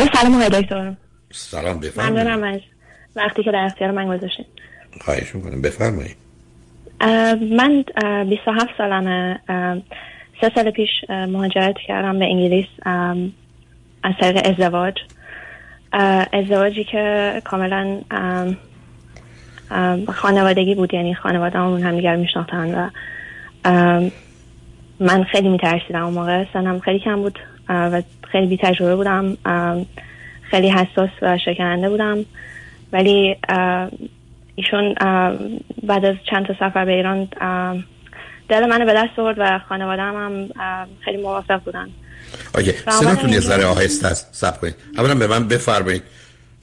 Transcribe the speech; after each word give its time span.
بله 0.00 0.10
سلام 0.14 0.34
آقای 0.34 0.62
دکتر. 0.62 0.92
سلام 1.32 1.80
بفرمایید. 1.80 2.28
ممنونم 2.28 2.54
از 2.54 2.60
وقتی 3.16 3.42
که 3.42 3.52
در 3.52 3.64
اختیار 3.64 3.90
من 3.90 4.16
گذاشتین. 4.16 4.44
خواهش 5.00 5.34
می‌کنم. 5.34 5.62
بفرمایید. 5.62 6.16
من 7.56 7.84
27 8.28 8.68
سالمه. 8.78 9.40
سه 10.40 10.50
سال 10.54 10.70
پیش 10.70 10.88
مهاجرت 11.08 11.74
کردم 11.86 12.18
به 12.18 12.24
انگلیس 12.24 12.66
از 14.02 14.14
طریق 14.20 14.46
ازدواج. 14.46 14.94
ازدواجی 16.32 16.84
که 16.84 17.42
کاملا 17.44 18.00
خانوادگی 20.14 20.74
بود 20.74 20.94
یعنی 20.94 21.14
خانواده 21.14 21.58
همون 21.58 21.82
همدیگر 21.82 22.16
میشناختن 22.16 22.74
و 22.74 22.90
من 25.00 25.24
خیلی 25.24 25.48
میترسیدم 25.48 26.04
اون 26.04 26.14
موقع. 26.14 26.44
سنم 26.52 26.78
خیلی 26.78 26.98
کم 26.98 27.16
بود 27.16 27.38
و 27.68 28.02
خیلی 28.32 28.46
بی 28.46 28.56
تجربه 28.56 28.96
بودم 28.96 29.36
خیلی 30.42 30.68
حساس 30.68 31.10
و 31.22 31.38
شکننده 31.38 31.88
بودم. 31.90 32.24
ولی 32.92 33.36
ایشون 34.54 34.94
بعد 35.82 36.04
از 36.04 36.16
چند 36.30 36.46
تا 36.46 36.54
سفر 36.54 36.84
به 36.84 36.92
ایران 36.92 37.28
دل 38.48 38.66
منو 38.66 38.84
به 38.84 38.94
دست 38.94 39.18
آورد 39.18 39.36
و 39.38 39.58
خانواده 39.68 40.02
هم, 40.02 40.48
خیلی 41.00 41.22
موافق 41.22 41.60
بودن. 41.64 41.88
آگه 42.54 42.72
سنتون 42.72 43.30
یه 43.30 43.40
ذره 43.40 43.64
آهسته 43.64 44.06
است. 44.06 44.28
سب 44.32 44.60
کنید. 44.60 44.74
اولا 44.98 45.14
به 45.14 45.26
من 45.26 45.48
بفرمایید. 45.48 46.02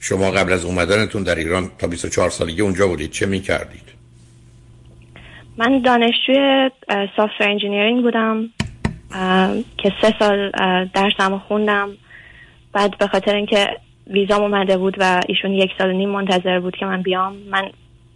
شما 0.00 0.30
قبل 0.30 0.52
از 0.52 0.64
اومدنتون 0.64 1.22
در 1.22 1.34
ایران 1.34 1.70
تا 1.78 1.86
24 1.86 2.30
سالگی 2.30 2.60
اونجا 2.60 2.88
بودید. 2.88 3.10
چه 3.10 3.26
می 3.26 3.40
کردید؟ 3.40 3.88
من 5.56 5.82
دانشجوی 5.82 6.70
software 7.16 7.48
engineering 7.48 8.02
بودم. 8.02 8.48
که 9.78 9.92
سه 10.02 10.14
سال 10.18 10.50
درسم 10.94 11.38
خوندم. 11.38 11.88
بعد 12.72 12.98
به 12.98 13.06
خاطر 13.06 13.34
اینکه 13.34 13.66
ویزام 14.06 14.42
اومده 14.42 14.76
بود 14.76 14.96
و 14.98 15.20
ایشون 15.28 15.52
یک 15.52 15.70
سال 15.78 15.88
و 15.90 15.92
نیم 15.92 16.08
منتظر 16.08 16.60
بود 16.60 16.76
که 16.76 16.86
من 16.86 17.02
بیام 17.02 17.36
من 17.50 17.70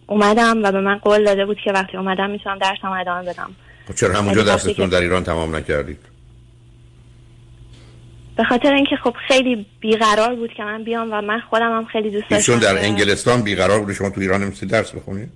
اومدم 0.07 0.63
و 0.63 0.71
به 0.71 0.81
من 0.81 0.95
قول 0.97 1.23
داده 1.23 1.45
بود 1.45 1.57
که 1.65 1.71
وقتی 1.71 1.97
اومدم 1.97 2.29
می‌تونم 2.29 2.57
درسم 2.57 2.91
ادامه 2.91 3.29
بدم. 3.29 3.49
خب 3.87 3.95
چرا 3.95 4.13
همونجا 4.13 4.43
درستون 4.43 4.89
در 4.89 5.01
ایران 5.01 5.23
تمام 5.23 5.55
نکردید؟ 5.55 5.97
به 8.37 8.43
خاطر 8.43 8.73
اینکه 8.73 8.95
خب 9.03 9.15
خیلی 9.27 9.65
بیقرار 9.79 10.35
بود 10.35 10.53
که 10.53 10.63
من 10.63 10.83
بیام 10.83 11.09
و 11.11 11.21
من 11.21 11.39
خودم 11.39 11.77
هم 11.77 11.85
خیلی 11.85 12.09
دوست 12.09 12.29
داشتم 12.29 12.53
ایشون 12.53 12.59
در 12.59 12.85
انگلستان 12.85 13.41
بیقرار 13.41 13.79
بود 13.79 13.93
شما 13.93 14.09
تو 14.09 14.21
ایران 14.21 14.43
نمی‌تونید 14.43 14.71
درس 14.71 14.95
بخونید؟ 14.95 15.29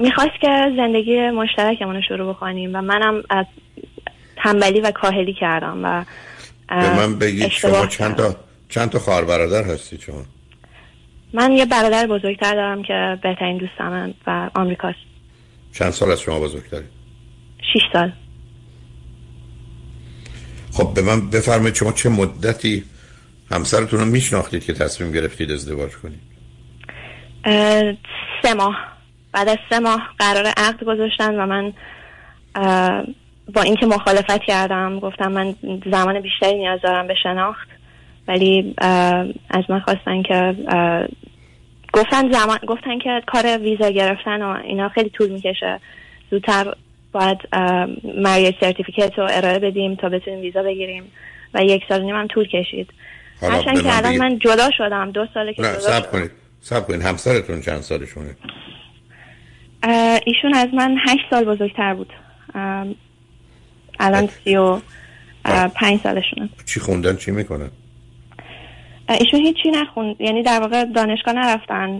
می‌خواست 0.00 0.40
که 0.40 0.72
زندگی 0.76 1.30
مشترکمون 1.30 1.94
رو 1.94 2.02
شروع 2.08 2.34
بکنیم 2.34 2.70
و 2.74 2.82
منم 2.82 3.22
از 3.30 3.46
تنبلی 4.36 4.80
و 4.80 4.90
کاهلی 4.90 5.34
کردم 5.40 5.80
و 5.84 6.04
به 6.68 6.96
من 6.96 7.18
بگید 7.18 7.48
شما 7.48 7.86
چند 7.86 8.16
تا 8.16 8.36
چند 8.68 8.90
تا 8.90 8.98
خواهر 8.98 9.24
برادر 9.24 9.64
هستی 9.64 9.98
شما؟ 9.98 10.22
من 11.34 11.52
یه 11.52 11.66
برادر 11.66 12.06
بزرگتر 12.06 12.54
دارم 12.54 12.82
که 12.82 13.18
بهترین 13.22 13.58
دوستم 13.58 14.14
و 14.26 14.50
آمریکاست. 14.54 14.98
چند 15.72 15.90
سال 15.90 16.10
از 16.10 16.20
شما 16.20 16.40
بزرگتری؟ 16.40 16.84
شیش 17.72 17.82
سال. 17.92 18.12
خب 20.72 20.94
به 20.94 21.02
من 21.02 21.30
بفرمایید 21.30 21.74
شما 21.74 21.92
چه 21.92 22.08
مدتی 22.08 22.84
همسرتون 23.50 24.00
رو 24.00 24.06
میشناختید 24.06 24.64
که 24.64 24.72
تصمیم 24.72 25.12
گرفتید 25.12 25.50
ازدواج 25.50 25.90
کنید؟ 25.96 26.20
سه 28.42 28.54
ماه. 28.54 28.99
بعد 29.32 29.48
از 29.48 29.58
سه 29.70 29.78
ماه 29.78 30.08
قرار 30.18 30.46
عقد 30.56 30.84
گذاشتن 30.84 31.34
و 31.34 31.46
من 31.46 31.72
با 33.54 33.62
اینکه 33.62 33.86
مخالفت 33.86 34.42
کردم 34.42 35.00
گفتم 35.00 35.32
من 35.32 35.54
زمان 35.90 36.20
بیشتری 36.20 36.54
نیاز 36.54 36.80
دارم 36.82 37.06
به 37.06 37.14
شناخت. 37.22 37.68
ولی 38.28 38.74
از 39.50 39.64
من 39.68 39.80
خواستن 39.80 40.22
که 40.22 40.56
گفتن 41.92 42.32
زمان 42.32 42.58
گفتن 42.66 42.98
که 42.98 43.22
کار 43.26 43.58
ویزا 43.58 43.90
گرفتن 43.90 44.42
و 44.42 44.56
اینا 44.64 44.88
خیلی 44.88 45.10
طول 45.10 45.30
می‌کشه. 45.30 45.80
زودتر 46.30 46.74
باید 47.12 47.38
مریج 48.22 48.54
سرتیفیکت 48.60 49.18
رو 49.18 49.26
ارائه 49.30 49.58
بدیم 49.58 49.94
تا 49.94 50.08
بتونیم 50.08 50.40
ویزا 50.40 50.62
بگیریم 50.62 51.12
و 51.54 51.64
یک 51.64 51.82
سال 51.88 52.02
نیم 52.02 52.16
هم 52.16 52.26
طول 52.26 52.48
کشید. 52.48 52.90
هرچند 53.42 53.82
که 53.82 53.96
الان 53.96 54.16
من 54.16 54.38
جدا 54.38 54.70
شدم 54.78 55.10
دو 55.10 55.26
ساله 55.34 55.54
که 55.54 55.62
جدا 55.62 55.78
سب 55.78 56.10
کنید 56.10 56.30
سب 56.60 56.86
کنید. 56.86 57.02
همسرتون 57.02 57.60
چند 57.60 57.80
سالشونه؟ 57.80 58.36
ایشون 60.26 60.54
از 60.54 60.68
من 60.74 60.96
هشت 61.06 61.24
سال 61.30 61.44
بزرگتر 61.44 61.94
بود. 61.94 62.12
الان 64.00 64.26
سی 64.44 64.56
و 64.56 64.80
پنج 65.74 66.00
سالشونه. 66.02 66.48
چی 66.66 66.80
خوندن؟ 66.80 67.16
چی 67.16 67.30
می‌کنن؟ 67.30 67.70
ایشون 69.08 69.40
هیچی 69.40 69.70
نخوند. 69.70 70.20
یعنی 70.20 70.42
در 70.42 70.60
واقع 70.60 70.84
دانشگاه 70.84 71.34
نرفتن 71.34 71.98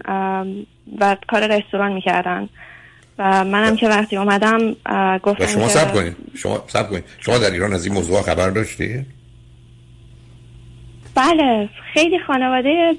و 0.99 1.17
کار 1.29 1.47
رستوران 1.47 1.93
می‌کردن. 1.93 2.49
و 3.19 3.45
منم 3.45 3.77
که 3.77 3.89
وقتی 3.89 4.17
اومدم 4.17 4.59
گفتم 5.19 5.47
شما 5.47 5.69
سب 5.69 5.95
کنید 5.95 6.17
شما 6.37 6.65
سب 6.67 6.91
کنید 6.91 7.05
شما 7.19 7.39
در 7.39 7.51
ایران 7.51 7.73
از 7.73 7.87
این 7.87 7.95
موضوع 7.95 8.23
خبر 8.23 8.51
داشتی؟ 8.51 9.07
بله 11.15 11.69
خیلی 11.95 12.19
خانواده 12.27 12.97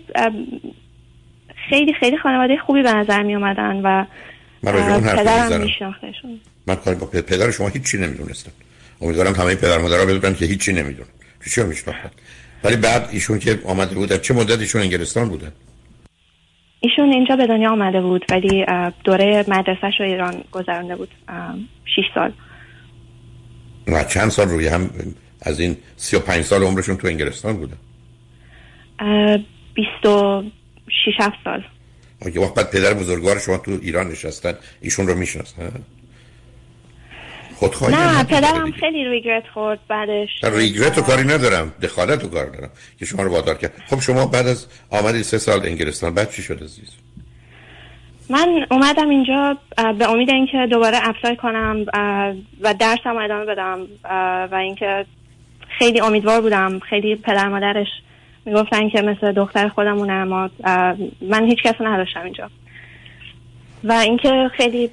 خیلی 1.70 1.94
خیلی 1.94 2.18
خانواده 2.18 2.58
خوبی 2.58 2.84
به 2.84 2.94
نظر 2.94 3.24
می 3.24 3.36
اومدن 3.36 3.82
و 3.84 4.06
من 4.64 4.72
پدرم 5.02 5.62
میشناختشون 5.62 6.40
من 6.68 6.76
کاری 6.76 6.98
با 6.98 7.06
پدر 7.06 7.52
شما 7.52 7.68
هیچی 7.68 7.98
نمی‌دونستم. 7.98 8.52
امیدوارم 9.02 9.36
همه 9.36 9.56
پدر 9.56 9.78
مادرها 9.78 10.06
بدونن 10.06 10.36
که 10.36 10.46
هیچی 10.46 10.74
نمی‌دونن. 10.74 11.10
چی 11.56 11.64
میشناختن؟ 11.64 12.12
ولی 12.64 12.76
بعد 12.76 13.10
ایشون 13.12 13.40
که 13.40 13.60
آمده 13.66 13.96
بود 13.96 14.22
چه 14.22 14.34
مدت 14.34 14.60
ایشون 14.60 14.82
انگلستان 14.82 15.30
بودن 15.30 15.52
ایشون 16.80 17.14
اینجا 17.14 17.36
به 17.36 17.48
دنیا 17.48 17.72
آمده 17.72 18.02
بود 18.02 18.26
ولی 18.30 18.66
دوره 19.04 19.46
مدرسهش 19.48 19.94
رو 20.00 20.06
ایران 20.06 20.44
گذرانده 20.52 20.96
بود 20.96 21.10
6 21.86 22.02
سال. 22.16 22.34
و 23.88 24.04
چند 24.04 24.30
سال 24.30 24.50
روی 24.50 24.68
هم 24.68 24.90
از 25.42 25.60
این 25.60 25.78
35 25.98 26.44
سال 26.44 26.64
عمرشون 26.64 26.98
تو 26.98 27.08
انگلستان 27.08 27.58
بودن 27.58 27.78
26 29.74 30.52
7 31.20 31.36
سال. 31.44 31.64
بعد 32.56 32.70
پدر 32.72 32.94
بزرگوار 32.94 33.40
شما 33.40 33.58
تو 33.58 33.80
ایران 33.82 34.08
نشستن 34.08 34.54
ایشون 34.82 35.08
رو 35.08 35.16
می‌شناسن؟ 35.16 35.72
خودخواهی 37.56 37.96
نه 37.96 38.24
پدرم 38.24 38.72
خیلی 38.72 39.06
ریگرت 39.10 39.44
خورد 39.54 39.80
بعدش. 39.88 40.30
ریگرت 40.44 40.98
رو 40.98 41.04
کاری 41.04 41.24
ندارم. 41.24 41.74
دخالت 41.82 42.24
رو 42.24 42.30
کار 42.30 42.46
دارم 42.46 42.70
که 43.00 43.06
شما 43.06 43.24
رو 43.24 43.32
وادار 43.32 43.58
کرد. 43.58 43.74
خب 43.88 44.00
شما 44.00 44.26
بعد 44.26 44.48
از 44.48 44.68
آمدی 44.90 45.24
سه 45.24 45.38
سال 45.38 45.66
انگلستان 45.66 46.14
بعد 46.14 46.32
چی 46.32 46.42
شد 46.42 46.64
عزیز؟ 46.64 46.90
من 48.30 48.66
اومدم 48.72 49.10
اینجا 49.10 49.58
به 50.00 50.10
امید 50.10 50.30
اینکه 50.30 50.68
دوباره 50.72 50.98
اپلای 51.04 51.36
کنم 51.36 51.86
و 52.62 52.74
درسم 52.74 53.18
ادامه 53.18 53.46
بدم 53.46 53.88
و 54.52 54.56
اینکه 54.56 55.06
خیلی 55.80 56.02
امیدوار 56.02 56.42
بودم. 56.42 56.80
خیلی 56.80 57.16
پدر 57.16 57.48
مادرش 57.48 57.88
می‌گفتن 58.46 58.90
که 58.90 59.02
مثل 59.02 59.32
دختر 59.32 59.68
خودمونه 59.68 60.14
اما 60.14 60.50
من 61.22 61.46
هیچ 61.46 61.64
کس 61.64 61.76
نداشتم 61.80 62.24
اینجا. 62.24 62.50
و 63.84 63.92
اینکه 63.92 64.50
خیلی 64.54 64.90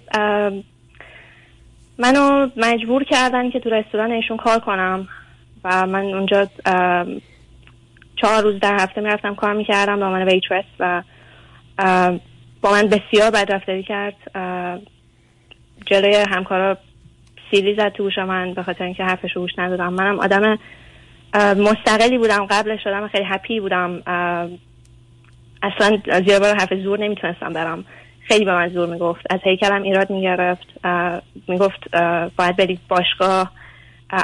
منو 1.99 2.49
مجبور 2.57 3.05
کردن 3.05 3.51
که 3.51 3.61
تو 3.61 3.71
رستوران 3.71 4.13
ایشون 4.13 4.37
کار 4.37 4.59
کنم. 4.59 5.09
و 5.65 5.87
من 5.87 6.05
اونجا 6.05 6.49
چهار 8.17 8.43
روز 8.43 8.61
در 8.61 8.77
هفته 8.81 9.01
می‌رفتم 9.01 9.35
کار 9.35 9.53
می‌کردم 9.53 9.99
به 9.99 10.05
عنوان 10.05 10.23
ویترس 10.23 10.65
و 10.81 11.03
با 12.63 12.71
من 12.71 12.87
بسیار 12.87 13.31
بد 13.31 13.53
رفتاری 13.53 13.83
کرد 13.83 14.15
جلوی 15.87 16.25
همکارا 16.31 16.79
سیلی 17.51 17.75
زد 17.75 17.89
تو 17.89 18.03
گوش 18.03 18.19
من 18.19 18.55
به 18.55 18.63
خاطر 18.63 18.85
اینکه 18.85 19.05
حرفش 19.05 19.37
رو 19.37 19.43
گوش 19.43 19.59
ندادم. 19.59 19.93
منم 19.93 20.21
آدم 20.21 20.59
مستقلی 21.35 22.19
بودم 22.19 22.47
قبلش 22.47 22.87
آدم 22.87 23.09
خیلی 23.09 23.25
هپی 23.29 23.61
بودم. 23.61 24.03
اصلا 25.63 25.99
زیاد 26.27 26.41
بار 26.41 26.55
حرف 26.55 26.75
زور 26.75 26.99
نمی‌تونستم 26.99 27.53
برم. 27.53 27.85
خیلی 28.29 28.45
به 28.45 28.53
من 28.53 28.69
زور 28.69 28.89
می‌گفت. 28.89 29.27
از 29.31 29.41
هیکلم 29.45 29.83
ایراد 29.83 30.11
می‌گرفت. 30.11 30.67
می‌گفت 31.49 31.97
باید 32.37 32.57
بری 32.57 32.79
باشگاه. 32.89 33.53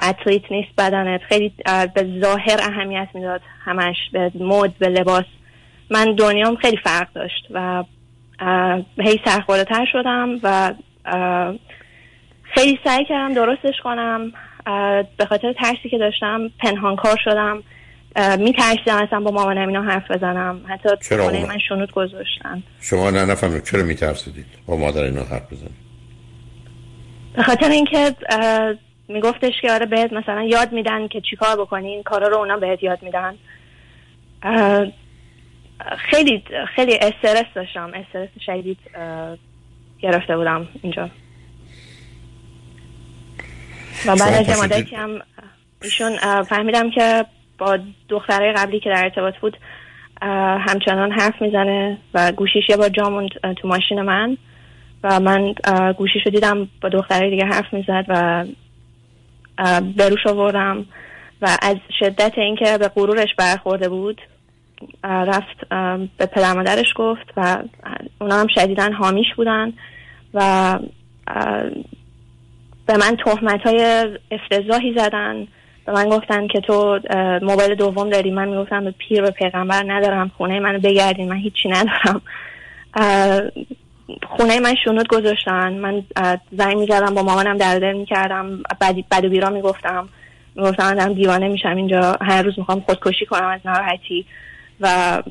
اتلیت 0.02 0.52
نیست 0.52 0.70
بدنت. 0.78 1.20
خیلی 1.22 1.52
به 1.94 2.20
ظاهر 2.20 2.60
اهمیت 2.62 3.08
می‌داد 3.14 3.40
همش 3.64 3.96
به 4.12 4.32
مد 4.40 4.78
به 4.78 4.88
لباس. 4.88 5.24
من 5.90 6.14
دنیام 6.14 6.56
خیلی 6.56 6.76
فرق 6.76 7.12
داشت 7.12 7.46
و 7.50 7.84
هی 8.98 9.20
سرخورده 9.24 9.64
تر 9.64 9.86
شدم 9.92 10.28
و 10.42 10.74
خیلی 12.42 12.78
سعی 12.84 13.04
کردم 13.04 13.34
درستش 13.34 13.80
کنم. 13.84 14.32
به 15.16 15.26
خاطر 15.28 15.52
ترسی 15.52 15.88
که 15.90 15.98
داشتم 15.98 16.48
پنهانکار 16.58 17.16
شدم. 17.24 17.62
میترسیدم 18.38 18.96
اصلا 18.96 19.20
با 19.20 19.30
مامانم 19.30 19.68
اینا 19.68 19.82
حرف 19.82 20.10
بزنم. 20.10 20.60
حتی 20.68 20.88
چرا 21.08 21.30
من 21.30 21.58
شنود 21.68 21.92
گذاشتن. 21.92 22.62
شما 22.80 23.10
نه 23.10 23.24
نفهمید. 23.24 23.64
چرا 23.64 23.82
میترسیدید 23.82 24.46
با 24.66 24.76
مادر 24.76 25.02
اینا 25.02 25.22
حرف 25.22 25.52
بزنید؟ 25.52 25.84
به 27.36 27.42
خاطر 27.42 27.68
اینکه 27.68 28.14
میگفتش 29.08 29.52
که 29.62 29.72
آره 29.72 29.86
بهت 29.86 30.12
مثلا 30.12 30.42
یاد 30.42 30.72
میدن 30.72 31.08
که 31.08 31.20
چیکار 31.30 31.56
بکنی 31.56 31.88
این 31.88 32.02
کارا 32.02 32.28
رو 32.28 32.36
اونا 32.36 32.56
بهت 32.56 32.82
یاد 32.82 32.98
میدن. 33.02 33.34
خیلی 35.98 36.42
خیلی 36.76 36.94
استرس 36.94 37.46
داشتم. 37.54 37.90
استرس 37.94 38.28
شدید 38.46 38.78
گرفته 40.00 40.36
بودم 40.36 40.68
اینجا. 40.82 41.10
و 44.06 44.16
بعد 44.16 44.50
از 44.50 44.62
مدتی 44.62 44.96
هم 44.96 45.20
ایشون 45.82 46.16
فهمیدم 46.42 46.90
که 46.90 47.24
با 47.58 47.78
دخترای 48.08 48.52
قبلی 48.52 48.80
که 48.80 48.90
در 48.90 49.02
ارتباط 49.04 49.34
بود 49.36 49.56
همچنان 50.68 51.12
حرف 51.12 51.42
می‌زنه 51.42 51.98
و 52.14 52.32
گوشیش 52.32 52.68
یه 52.68 52.76
بار 52.76 52.88
جاموند 52.88 53.28
تو 53.56 53.68
ماشین 53.68 54.02
من 54.02 54.36
و 55.02 55.20
من 55.20 55.54
گوشیشو 55.96 56.30
دیدم 56.30 56.68
با 56.82 56.88
دخترای 56.88 57.30
دیگه 57.30 57.44
حرف 57.44 57.72
می‌زد 57.72 58.04
و 58.08 58.44
بروش 59.96 60.26
آوردم 60.26 60.86
و 61.42 61.56
از 61.62 61.76
شدت 61.98 62.32
اینکه 62.36 62.78
به 62.78 62.88
غرورش 62.88 63.34
برخورده 63.38 63.88
بود 63.88 64.20
رفت 65.04 65.68
به 66.18 66.26
پدر 66.26 66.52
مادرش 66.52 66.92
گفت 66.96 67.26
و 67.36 67.58
اونا 68.20 68.34
هم 68.40 68.46
شدیدن 68.54 68.92
حامیش 68.92 69.26
بودن 69.36 69.72
و 70.34 70.78
به 72.86 72.96
من 72.96 73.16
تهمت 73.24 73.62
های 73.66 74.08
افتضاحی 74.30 74.94
زدن. 74.98 75.46
به 75.86 75.92
من 75.92 76.08
گفتن 76.08 76.46
که 76.46 76.60
تو 76.60 77.00
موبایل 77.42 77.74
دوم 77.74 78.10
داری. 78.10 78.30
من 78.30 78.48
می‌گفتم 78.48 78.84
به 78.84 78.90
پیر 78.90 79.22
به 79.22 79.30
پیغمبر 79.30 79.84
ندارم. 79.86 80.30
خونه 80.36 80.60
منو 80.60 80.78
بگردین. 80.78 81.28
من 81.28 81.36
هیچی 81.36 81.68
ندارم. 81.68 82.22
خونه 84.28 84.60
من 84.60 84.74
شنود 84.84 85.08
گذاشتن. 85.08 85.72
من 85.72 86.02
زنگ 86.52 86.76
می‌زدم 86.76 87.14
با 87.14 87.22
مامانم 87.22 87.56
در 87.56 87.78
دل 87.78 87.92
می‌کردم. 87.92 88.62
بد 89.10 89.24
و 89.24 89.28
بیرا 89.28 89.50
می‌گفتم. 89.50 90.08
می‌گفتم 90.54 90.94
من 90.94 91.12
دیوانه 91.12 91.48
میشم. 91.48 91.76
اینجا 91.76 92.16
هر 92.20 92.42
روز 92.42 92.54
می‌خوام 92.58 92.80
خودکشی 92.80 93.26
کنم 93.26 93.48
از 93.48 93.60
ناراحتی. 93.64 94.26
و 94.80 95.22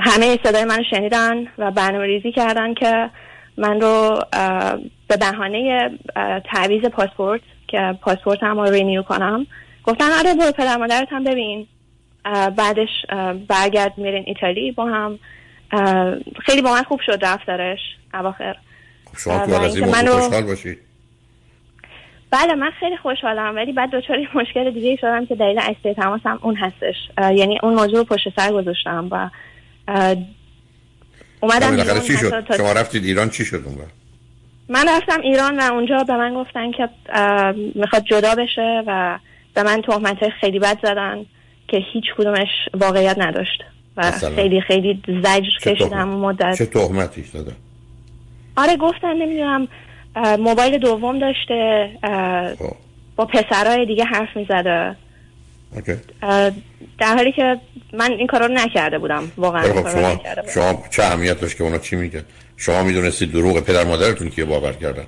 همه 0.00 0.38
صدای 0.44 0.64
منو 0.64 0.82
شنیدن 0.90 1.46
و 1.58 1.70
برنامه 1.70 2.06
ریزی 2.06 2.32
کردن 2.32 2.74
که 2.74 3.10
من 3.56 3.80
رو 3.80 4.18
به 5.08 5.16
بهانه 5.16 5.90
تعویز 6.54 6.82
پاسپورت 6.82 7.40
که 7.68 7.98
پاسپورت 8.02 8.42
هم 8.42 8.60
رو 8.60 8.70
رینیو 8.70 9.02
کنم. 9.02 9.46
گفتن 9.84 10.10
آره 10.18 10.34
برو 10.34 10.52
پدر 10.52 10.76
مادرت 10.76 11.08
هم 11.10 11.24
ببین. 11.24 11.66
بعدش 12.56 12.88
برگرد 13.48 13.92
میرین 13.96 14.24
ایتالی. 14.26 14.72
با 14.72 14.86
هم 14.86 15.18
خیلی 16.46 16.62
با 16.62 16.72
من 16.72 16.82
خوب 16.82 17.00
شد 17.06 17.18
رفتارش 17.22 17.78
اواخر. 18.14 18.56
شما 19.16 19.34
از 19.34 19.76
این 19.76 19.92
خوشحال 19.92 20.42
باشید 20.42 20.78
بله 22.30 22.54
من 22.54 22.70
خیلی 22.80 22.96
خوشحالم 22.96 23.56
ولی 23.56 23.72
بعد 23.72 23.90
دوچاری 23.90 24.28
مشکل 24.34 24.70
دیگه 24.70 24.96
شدم 24.96 25.26
که 25.26 25.34
دلیل 25.34 25.58
اصلی 25.58 25.94
تماسم 25.94 26.38
اون 26.42 26.56
هستش. 26.56 26.94
یعنی 27.18 27.58
اون 27.62 27.74
موضوع 27.74 27.98
رو 27.98 28.04
پشت 28.04 28.28
سر 28.36 28.52
گذاشتم 28.52 29.08
و 29.10 29.30
اومدم 31.40 32.00
چی 32.00 32.16
شد؟ 32.16 32.56
شما 32.56 32.72
رفتید 32.72 33.04
ایران 33.04 33.30
چی 33.30 33.44
شد 33.44 33.62
اون 33.66 33.74
من 34.68 34.88
رفتم 34.88 35.20
ایران 35.20 35.60
و 35.60 35.72
اونجا 35.72 36.04
به 36.04 36.16
من 36.16 36.34
گفتن 36.34 36.70
که 36.70 36.88
می‌خواد 37.74 38.04
جدا 38.04 38.34
بشه 38.34 38.82
و 38.86 39.18
به 39.54 39.62
من 39.62 39.82
تهمت 39.82 40.28
خیلی 40.28 40.58
بد 40.58 40.78
زدن 40.82 41.26
که 41.68 41.76
هیچ 41.92 42.04
کدومش 42.18 42.48
واقعیت 42.74 43.18
نداشت 43.18 43.64
و 43.96 44.10
خیلی 44.10 44.60
خیلی 44.60 45.02
زجر 45.06 45.50
کشیدم 45.62 46.08
مدت. 46.08 46.58
چه 46.58 46.66
تهمتی 46.66 47.24
دادن؟ 47.34 47.56
آره 48.56 48.76
گفتن 48.76 49.16
نمی‌دونم 49.16 49.68
موبایل 50.38 50.78
دوم 50.78 51.18
داشته 51.18 51.90
خب. 52.58 52.76
با 53.16 53.24
پسرهای 53.24 53.86
دیگه 53.86 54.04
حرف 54.04 54.36
می‌زده. 54.36 54.96
در 56.98 57.14
حالی 57.16 57.32
که 57.32 57.60
من 57.92 58.10
این 58.12 58.26
کارا 58.26 58.46
رو 58.46 58.54
نکرده 58.54 58.98
بودم 58.98 59.32
واقعا 59.36 59.62
خب 59.62 59.88
شما, 59.88 60.20
شما 60.54 60.84
چه 60.90 61.02
اهمیت 61.02 61.40
داشت 61.40 61.56
که 61.56 61.64
اونا 61.64 61.78
چی 61.78 61.96
میگن؟ 61.96 62.22
شما 62.56 62.82
می‌دونستید 62.82 63.32
دروغ 63.32 63.60
پدر 63.60 63.84
مادرتون 63.84 64.30
که 64.30 64.44
باور 64.44 64.72
کردن؟ 64.72 65.04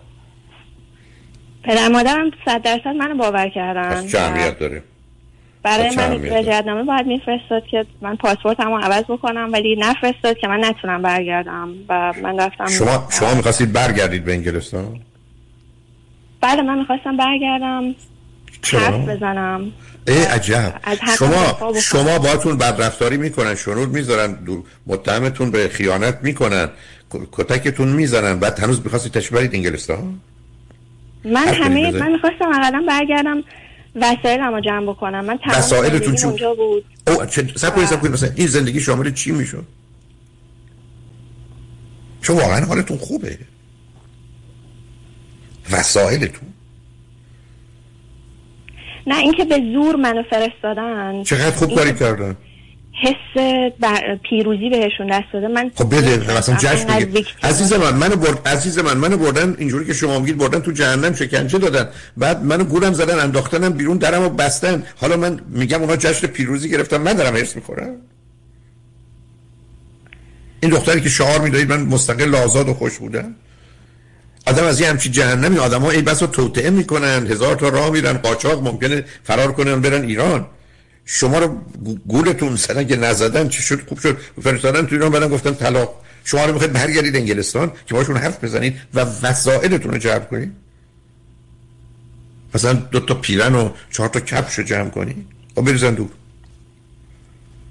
پدر 1.63 1.89
مادرم 1.89 2.31
صد 2.45 2.63
درصد 2.63 2.87
منو 2.87 3.15
باور 3.15 3.49
کردن 3.49 4.07
چه 4.07 4.19
اهمیت 4.19 4.59
داره؟ 4.59 4.83
برای 5.63 5.97
من 5.97 6.25
رجعتنامه 6.25 6.83
باید 6.83 7.07
میفرستاد 7.07 7.67
که 7.71 7.87
من 8.01 8.17
پاسپورت 8.17 8.61
همو 8.61 8.79
عوض 8.79 9.05
بکنم 9.05 9.49
ولی 9.53 9.77
نفرستاد 9.77 10.39
که 10.39 10.49
من 10.49 10.65
نتونم 10.65 11.03
برگردم 11.03 11.75
و 11.89 12.13
من 12.23 12.41
رفتم 12.41 12.67
شما 12.67 13.09
شما 13.11 13.35
می‌خواستید 13.35 13.73
برگردید 13.73 14.25
به 14.25 14.33
انگلستان؟ 14.33 15.01
بله 16.41 16.63
من 16.63 16.79
می‌خواستم 16.79 17.17
برگردم 17.17 17.95
حرف 18.73 19.09
بزنم. 19.09 19.73
ای 20.09 20.23
عجب. 20.23 20.81
شما 21.19 21.73
شما 21.83 22.19
باتون 22.19 22.57
بدرفتاری 22.57 23.17
می‌کنن 23.17 23.55
شنود 23.55 23.89
می‌ذارن 23.89 24.39
متهمتون 24.87 25.51
به 25.51 25.69
خیانت 25.69 26.19
می‌کنن 26.23 26.69
کتکتون 27.33 27.89
می‌زنن 27.89 28.39
بعد 28.39 28.61
هنوز 28.61 28.81
می‌خواستی 28.85 29.11
تشبرید 29.11 29.55
انگلستان؟ 29.55 30.21
من 31.25 31.49
همه 31.49 31.91
من 31.91 32.13
می‌خواستم 32.13 32.49
اقلا 32.55 32.85
برگردم 32.89 33.45
وسایلمو 33.95 34.61
جمع 34.61 34.93
بکنم. 34.93 35.25
من 35.25 35.39
تمام 35.39 35.59
وسایلتون 35.59 36.19
اونجا 36.25 36.55
بود. 36.55 36.85
او 37.07 37.27
سب 37.57 37.85
سب 37.85 38.07
مثلا 38.07 38.31
این 38.37 38.47
زندگی 38.47 38.81
شامل 38.81 39.13
چی 39.13 39.31
می‌شد؟ 39.31 39.65
چون 42.23 42.37
واقعا 42.37 42.67
حالتون 42.67 42.99
خوبه. 42.99 43.39
وسایلتون. 45.71 46.49
نه 49.07 49.19
اینکه 49.19 49.45
به 49.45 49.61
زور 49.73 49.97
منو 49.97 50.23
فرستادن. 50.31 51.23
چقدر 51.23 51.51
خوب 51.51 51.75
کاری 51.75 51.95
کردن. 51.95 52.37
حس 53.03 53.41
بر 53.81 54.17
پیروزی 54.17 54.71
بهشون 54.71 55.07
دست 55.07 55.25
داده. 55.33 55.49
من 55.49 55.71
خب 55.75 55.97
بده 55.97 56.39
مثلا 56.39 56.57
جشن 56.57 56.87
بگیر 56.87 57.27
عزیز 57.43 57.73
من 57.73 57.95
منو 57.95 58.17
برد 58.17 58.49
عزیز 58.49 58.79
من 58.79 58.97
منو 58.97 59.17
بردن 59.17 59.57
اینجوری 59.59 59.87
که 59.87 59.93
شما 59.93 60.19
میگید 60.19 60.39
بردن 60.39 60.61
تو 60.61 60.73
جهنم 60.73 61.15
شکنجه 61.15 61.59
دادن. 61.59 61.89
بعد 62.17 62.45
منو 62.45 62.65
گورم 62.65 62.93
زدن 62.93 63.19
انداختنم 63.19 63.73
بیرون 63.73 63.97
درمو 63.97 64.29
بستن. 64.29 64.83
حالا 64.97 65.17
من 65.17 65.41
میگم 65.49 65.81
اونا 65.81 65.97
جشن 65.97 66.27
پیروزی 66.27 66.71
گرفتن 66.71 66.97
من 66.97 67.13
دارم 67.13 67.37
حس 67.37 67.57
می‌خورم. 67.57 67.97
این 70.63 70.71
دختری 70.71 71.01
که 71.01 71.09
شعار 71.09 71.41
می‌دادید 71.41 71.73
من 71.73 71.81
مستقل 71.81 72.35
آزاد 72.35 72.69
و 72.69 72.75
خوش 72.75 72.99
بودم. 72.99 73.35
آدم 74.47 74.65
از 74.65 74.81
یه 74.81 74.89
همچی 74.89 75.11
جهنمی 75.11 75.59
آدم 75.59 75.83
ها 75.83 75.91
این 75.91 76.05
بس 76.05 76.23
رو 76.23 76.29
توطعه 76.29 76.71
می‌کنن 76.71 77.27
هزار 77.27 77.57
تا 77.57 77.69
راه 77.69 77.91
میرن 77.91 78.13
قاچاق 78.13 78.63
ممکنه 78.63 79.05
فرار 79.25 79.53
کنن 79.53 79.81
برن 79.81 80.03
ایران. 80.03 80.47
شما 81.05 81.39
رو 81.39 81.59
گولتون 82.07 82.57
زدن 82.57 82.87
که 82.87 82.97
نزدن 82.97 83.49
چی 83.49 83.63
شد؟ 83.63 83.89
خوب 83.89 83.99
شد. 83.99 84.19
فرستادن 84.43 84.87
تو 84.87 84.95
ایران 84.95 85.11
بدن 85.11 85.29
گفتن 85.29 85.55
طلاق. 85.55 85.95
شما 86.25 86.45
رو 86.45 86.53
می‌خواید 86.53 86.73
برگردید 86.73 87.17
انگلستان 87.17 87.73
که 87.87 87.95
باشون 87.95 88.17
حرف 88.17 88.45
بزنید 88.45 88.81
و 88.95 89.01
وسایلتون 89.01 89.93
رو 89.93 89.99
جمع 89.99 90.19
کنید. 90.19 90.53
مثلا 92.55 92.73
دو 92.73 93.01
تا 93.01 93.15
پیرن 93.15 93.55
و 93.55 93.71
چهار 93.93 94.09
تا 94.09 94.21
کپش 94.21 94.55
رو 94.55 94.65
جمع 94.65 94.91
کنید 94.91 95.27
و 95.57 95.63
بریزن 95.63 95.95
دور 95.95 96.09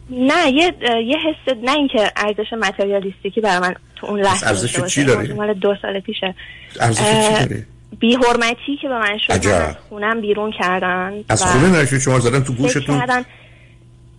نه 0.10 0.52
یه 0.52 0.74
یه 1.06 1.18
حس 1.18 1.56
نه 1.64 1.72
اینکه 1.72 2.12
ارزش 2.16 2.54
متریالیستیکی 2.54 3.42
برای 3.42 3.60
من 3.60 3.76
تو 4.02 4.08
اون 4.08 4.20
لحظه 4.20 4.48
ارزش 4.48 4.86
چی 4.86 5.04
داره 5.04 5.34
مال 5.34 5.54
دو 5.54 5.76
سال 5.82 6.00
پیشه. 6.00 6.36
ارزش 6.80 7.00
چی 7.00 7.34
داره 7.34 7.66
بی 8.00 8.16
حرمتی 8.16 8.78
که 8.82 8.88
به 8.88 9.00
من 9.00 9.18
شد 9.18 9.32
از 9.32 9.76
خونم 9.90 10.22
بیرون 10.22 10.52
کردن 10.52 11.14
از 11.30 11.44
خونه 11.44 11.82
نشد 11.82 11.98
شما 11.98 12.20
زدن 12.20 12.44
تو 12.44 12.54
گوشتون؟ 12.54 13.02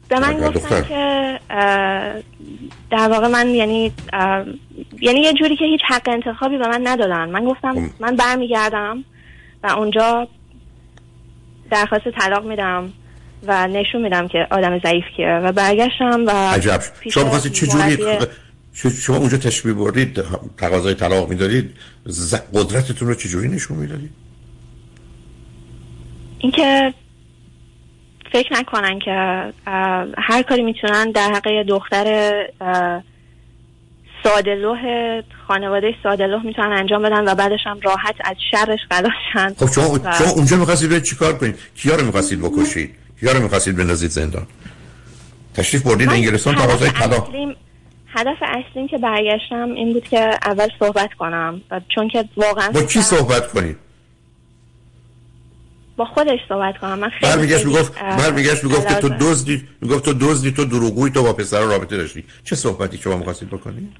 به 0.09 0.19
من 0.19 0.41
گفتن 0.41 0.83
که 0.83 1.41
در 2.91 3.09
واقع 3.09 3.29
من 3.29 3.49
یعنی 3.49 3.93
یعنی 5.01 5.21
یه 5.21 5.33
جوری 5.33 5.57
که 5.57 5.65
هیچ 5.65 5.81
حق 5.89 6.09
انتخابی 6.09 6.59
به 6.59 6.69
من 6.69 6.81
ندادن. 6.85 7.31
من 7.31 7.45
گفتم 7.45 7.75
خب. 7.75 8.03
من 8.03 8.17
برمیگردم 8.17 9.05
و 9.63 9.67
اونجا 9.67 10.29
درخواست 11.71 12.09
طلاق 12.19 12.45
میدم 12.45 12.93
و 13.47 13.69
نشون 13.69 14.03
میدم 14.03 14.29
که 14.29 14.47
آدم 14.51 14.79
ضعیف 14.79 15.05
کیه 15.17 15.41
و 15.45 15.53
برگشتم 15.53 16.25
و 16.27 16.31
عجب. 16.31 16.81
شما 17.11 17.39
چه 17.39 17.67
جوری 17.67 17.99
شما 18.73 19.17
اونجا 19.17 19.37
تشبیه 19.37 19.73
بردید 19.73 20.23
تقاضای 20.59 20.95
طلاق 20.95 21.29
می‌دادید 21.29 21.75
قدرتتون 22.55 23.09
رو 23.09 23.15
چجوری 23.15 23.49
نشون 23.49 23.77
می‌دادید؟ 23.77 24.11
اینکه 26.39 26.95
فکر 28.33 28.53
نکنن 28.53 28.99
که 28.99 29.13
هر 30.19 30.43
کاری 30.49 30.63
می‌تونن 30.63 31.11
در 31.11 31.33
حق 31.33 31.63
دختر 31.69 32.33
سادلوه 34.25 34.79
خانواده 35.49 35.95
سادلوه 36.03 36.43
می‌تونن 36.47 36.73
انجام 36.73 37.03
بدن 37.03 37.29
و 37.29 37.35
بعدش 37.35 37.61
هم 37.65 37.81
راحت 37.81 38.15
از 38.25 38.37
شرش 38.51 38.79
خلاص 38.91 39.57
خب 39.57 39.73
شما, 39.73 39.91
و... 39.91 39.99
شما 39.99 40.31
اونجا 40.31 40.57
می‌خواستید 40.57 40.99
چی 40.99 41.11
چیکار 41.11 41.39
کنید. 41.39 41.59
کیا 41.77 41.97
رو 41.97 42.07
می‌خواستید 42.07 42.41
بکشید؟ 42.41 42.95
کیا 43.21 43.33
رو 43.33 43.43
می‌خواستید 43.43 43.77
بندازید 43.77 44.11
زندان؟ 44.11 44.47
تشریف 45.55 45.83
بردید 45.83 46.09
انگلستان 46.09 46.55
تقاضای 46.55 46.91
طلاق. 46.91 47.35
هدف 48.15 48.37
اصلیم 48.43 48.89
که 48.89 48.99
برگشتم 48.99 49.73
این 49.73 49.93
بود 49.93 50.09
که 50.09 50.39
اول 50.45 50.69
صحبت 50.79 51.15
کنم 51.15 51.61
و 51.71 51.81
چون 51.95 52.09
که 52.09 52.25
واقعا 52.37 52.71
با 52.71 52.83
کی 52.83 53.03
صحبت 53.03 53.49
کنید 53.53 53.77
با 55.97 56.05
خودش 56.05 56.39
صحبت 56.49 56.79
کنم. 56.79 56.99
من 56.99 57.09
خیلی 57.09 57.33
برمیگشت 57.33 57.67
می‌گفت 57.67 58.01
برمیگشت 58.01 58.65
می‌گفت 58.65 58.89
که 58.89 58.95
تو 58.95 59.09
دزدی 59.09 59.69
می‌گفت 59.81 60.05
تو 60.05 60.13
دزدی 60.13 60.53
تو 60.53 60.65
دروغگویی 60.65 61.13
تو 61.13 61.23
با 61.23 61.33
پسر 61.33 61.61
رابطه 61.61 61.97
داشتی. 61.97 62.25
چه 62.45 62.57
صحبتی 62.57 62.99
شما 62.99 63.17
می‌خواستید 63.17 63.49
بکنید 63.49 63.93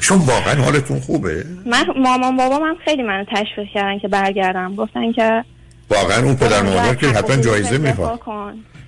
شما 0.00 0.24
واقعا 0.24 0.62
حالتون 0.62 1.00
خوبه؟ 1.00 1.44
من 1.66 1.86
مامان 1.96 2.36
بابا 2.36 2.58
من 2.58 2.76
خیلی 2.84 3.02
منو 3.02 3.24
تشویق 3.24 3.68
کردن 3.74 3.98
که 3.98 4.08
برگردم. 4.08 4.74
گفتن 4.74 5.12
که 5.12 5.44
واقعا 5.90 6.24
اون 6.24 6.36
پدر 6.36 6.62
مادر 6.62 6.94
که 6.94 7.06
حتما 7.06 7.36
جایزه 7.36 7.78
می‌خواد. 7.78 8.20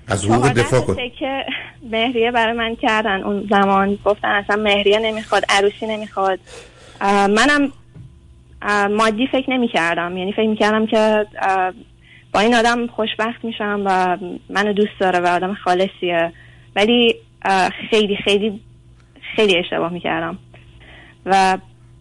از 0.07 0.25
حقوق 0.25 0.47
دفاع 0.47 0.81
کن. 0.81 0.95
که 1.19 1.45
مهریه 1.91 2.31
برای 2.31 2.53
من 2.53 2.75
کردن. 2.75 3.23
اون 3.23 3.47
زمان 3.49 3.97
گفتن 4.05 4.27
اصلا 4.27 4.55
مهریه 4.55 4.99
نمی‌خواد 4.99 5.43
عروسی 5.49 5.87
نمی‌خواد. 5.87 6.39
منم 7.29 7.71
مادی 8.91 9.27
فکر 9.27 9.49
نمی 9.49 9.67
کردم 9.67 10.17
یعنی 10.17 10.33
فکر 10.33 10.47
می 10.47 10.55
کردم 10.55 10.85
که 10.85 11.25
با 12.33 12.39
این 12.39 12.55
آدم 12.55 12.87
خوشبخت 12.87 13.45
میشم 13.45 13.81
و 13.85 14.17
منو 14.49 14.73
دوست 14.73 14.99
داره 14.99 15.19
و 15.19 15.27
آدم 15.27 15.53
خالصیه. 15.53 16.31
ولی 16.75 17.15
خیلی 17.89 18.17
خیلی 18.25 18.61
خیلی 19.35 19.57
اشتباه 19.57 19.93
می 19.93 19.99
کردم 19.99 20.37
و 21.25 21.57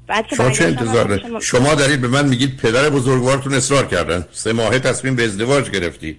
بعد 0.06 0.26
شما 0.36 0.50
چه 0.50 0.64
انتظار 0.64 1.18
شما... 1.18 1.40
شما 1.40 1.74
دارید 1.74 2.00
به 2.00 2.08
من 2.08 2.28
میگید 2.28 2.56
پدر 2.56 2.90
بزرگوارتون 2.90 3.54
اصرار 3.54 3.86
کردن. 3.86 4.24
سه 4.32 4.52
ماهه 4.52 4.78
تصمیم 4.78 5.16
به 5.16 5.24
ازدواج 5.24 5.70
گرفتید 5.70 6.18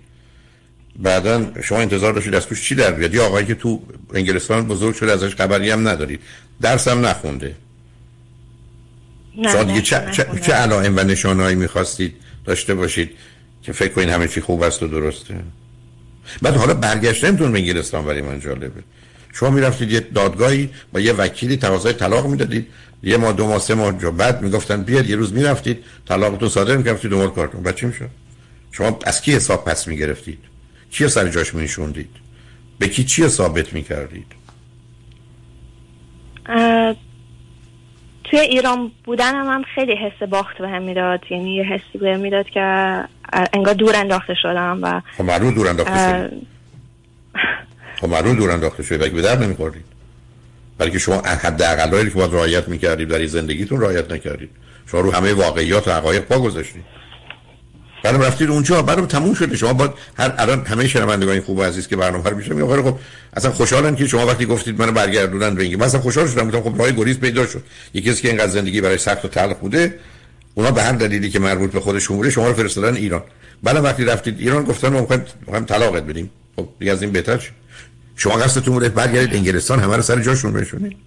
بعدا 0.97 1.51
شما 1.63 1.77
انتظار 1.77 2.13
داشتید 2.13 2.35
از 2.35 2.45
توش 2.45 2.63
چی 2.63 2.75
در 2.75 2.91
بیاد؟ 2.91 3.13
یا 3.13 3.25
آقایی 3.25 3.45
که 3.45 3.55
تو 3.55 3.81
انگلستان 4.13 4.67
بزرگ 4.67 4.95
شده 4.95 5.11
ازش 5.11 5.35
خبری 5.35 5.69
هم 5.71 5.87
ندارید. 5.87 6.19
درس 6.61 6.87
هم 6.87 7.05
نخونده 7.05 7.55
شما 9.51 9.63
دیگه 9.63 9.81
چه, 9.81 10.07
چه, 10.13 10.27
چه 10.45 10.53
علائم 10.53 10.97
و 10.97 10.99
نشانهایی 10.99 11.55
می‌خواستید 11.55 12.13
داشته 12.45 12.75
باشید 12.75 13.09
که 13.63 13.71
فکر 13.71 13.93
کنید 13.93 14.09
همه 14.09 14.27
چی 14.27 14.41
خوب 14.41 14.61
است 14.61 14.83
و 14.83 14.87
درسته؟ 14.87 15.35
بعد 16.41 16.55
حالا 16.55 16.73
برگشتنتون 16.73 17.51
به 17.51 17.59
انگلستان 17.59 18.05
برای 18.05 18.21
من 18.21 18.39
جالبه. 18.39 18.83
شما 19.33 19.49
می‌رفتید 19.49 19.91
یه 19.91 19.99
دادگاهی 19.99 20.69
با 20.93 20.99
یه 20.99 21.13
وکیلی 21.13 21.57
تقاضای 21.57 21.93
طلاق 21.93 22.27
می‌دادید. 22.27 22.67
یه 23.03 23.17
ماه 23.17 23.33
دو 23.33 23.47
ماه 23.47 23.59
سه 23.59 23.73
ماه 23.73 23.97
جو 23.99 24.11
بعد 24.11 24.41
می‌گفتن 24.41 24.83
بیاد 24.83 25.09
یه 25.09 25.15
روز 25.15 25.33
می‌رفتید 25.33 25.83
طلاقتون 26.07 26.49
صادر 26.49 26.77
می‌کردید 26.77 27.11
دو 27.11 27.27
کارتون. 27.27 27.63
بعد 27.63 27.75
چی 27.75 27.85
می‌شد؟ 27.85 28.09
شما 28.71 28.99
از 29.05 29.21
کی 29.21 29.33
حساب 29.33 29.65
پس 29.65 29.87
می‌گرفتید؟ 29.87 30.39
چی 30.89 31.07
سر 31.07 31.27
جاش 31.27 31.53
میشوندید 31.53 32.09
به 32.79 32.87
کی 32.87 33.03
چی 33.03 33.27
ثابت 33.27 33.73
می‌کردید؟ 33.73 34.27
توی 38.23 38.39
ایران 38.39 38.91
بودنم 39.03 39.47
هم 39.47 39.63
خیلی 39.75 39.95
حس 39.95 40.29
باخت 40.29 40.57
بهم 40.57 40.83
می‌داد. 40.83 41.19
یعنی 41.29 41.55
یه 41.55 41.63
حسی 41.63 41.97
بهم 41.97 42.19
می‌داد 42.19 42.49
که 42.49 42.61
انگار 43.53 43.73
دور 43.73 43.95
انداخته 43.95 44.33
شدم 44.41 44.79
و 44.81 45.01
خب 45.17 45.23
معلوم 45.23 45.53
دور 45.53 45.67
انداخته 45.67 46.27
شدید 46.27 46.47
خب 48.01 48.07
معلوم 48.07 48.35
دور 48.35 48.51
انداخته 48.51 48.83
شدید 48.83 49.03
اگه 49.03 49.13
به 49.13 49.21
در 49.21 49.37
نمیخوردید. 49.37 49.85
برای 50.77 50.91
که 50.91 50.99
شما 50.99 51.21
حد 51.21 51.61
اقلایی 51.61 52.09
که 52.09 52.15
باید 52.15 52.33
رعایت 52.33 52.67
می‌کردید 52.69 53.07
برای 53.07 53.27
زندگیتون 53.27 53.81
رعایت 53.81 54.11
نکردید. 54.11 54.49
شما 54.91 55.01
رو 55.01 55.11
همه 55.11 55.33
واقعیات 55.33 55.87
و 55.87 55.91
حقایق 55.91 56.23
پا 56.23 56.39
گذاشتید. 56.39 56.83
بعدم 58.07 58.21
رفتید 58.21 58.49
اونجا. 58.49 58.81
بعدم 58.81 59.05
تموم 59.05 59.33
شده. 59.33 59.57
شما 59.57 59.73
با 59.73 59.93
هر 60.17 60.33
الان 60.37 60.65
همه 60.65 60.87
شنوندگان 60.87 61.41
خوب 61.41 61.57
و 61.57 61.63
عزیز 61.63 61.87
که 61.87 61.95
برنامه 61.95 62.29
رو 62.29 62.37
میگه 62.37 62.81
خب 62.81 62.99
اصلا 63.33 63.51
خوشحالن 63.51 63.95
که 63.95 64.07
شما 64.07 64.25
وقتی 64.25 64.45
گفتید 64.45 64.81
منو 64.81 64.91
برگردونن 64.91 65.55
به 65.55 65.63
اینکه 65.63 65.77
مثلا 65.77 66.01
خوشحال 66.01 66.27
شدم. 66.27 66.49
گفتم 66.49 66.61
خب 66.61 66.79
راه 66.79 66.91
گریز 66.91 67.19
پیدا 67.19 67.45
شد. 67.45 67.63
یکی 67.93 68.11
کسی 68.11 68.21
که 68.21 68.27
اینقدر 68.27 68.47
زندگی 68.47 68.81
برای 68.81 68.97
سخت 68.97 69.25
و 69.25 69.27
تلخ 69.27 69.57
بوده 69.57 69.99
اونا 70.53 70.71
به 70.71 70.83
هر 70.83 70.91
دلیلی 70.91 71.29
که 71.29 71.39
مربوط 71.39 71.71
به 71.71 71.79
خودشون 71.79 72.17
بوده 72.17 72.29
شما 72.29 72.47
رو 72.47 72.53
فرستادن 72.53 72.95
ایران. 72.95 73.23
بعد 73.63 73.83
وقتی 73.83 74.05
رفتید 74.05 74.39
ایران 74.39 74.63
گفتن 74.63 74.89
ما 74.89 74.99
می‌خوایم 74.99 75.65
طلاقت 75.65 76.03
بدیم. 76.03 76.29
خب 76.55 76.69
دیگه 76.79 76.91
از 76.91 77.01
این 77.01 77.11
بهتر 77.11 77.37
شد. 77.37 77.51
شما 78.15 78.33
قصدتون 78.33 78.73
بوده 78.73 78.89
برگردید 78.89 79.35
انگلستان 79.35 79.79
همه 79.79 79.95
رو 79.95 80.01
سر 80.01 80.21
جاشون 80.21 80.53
بنشونید. 80.53 80.97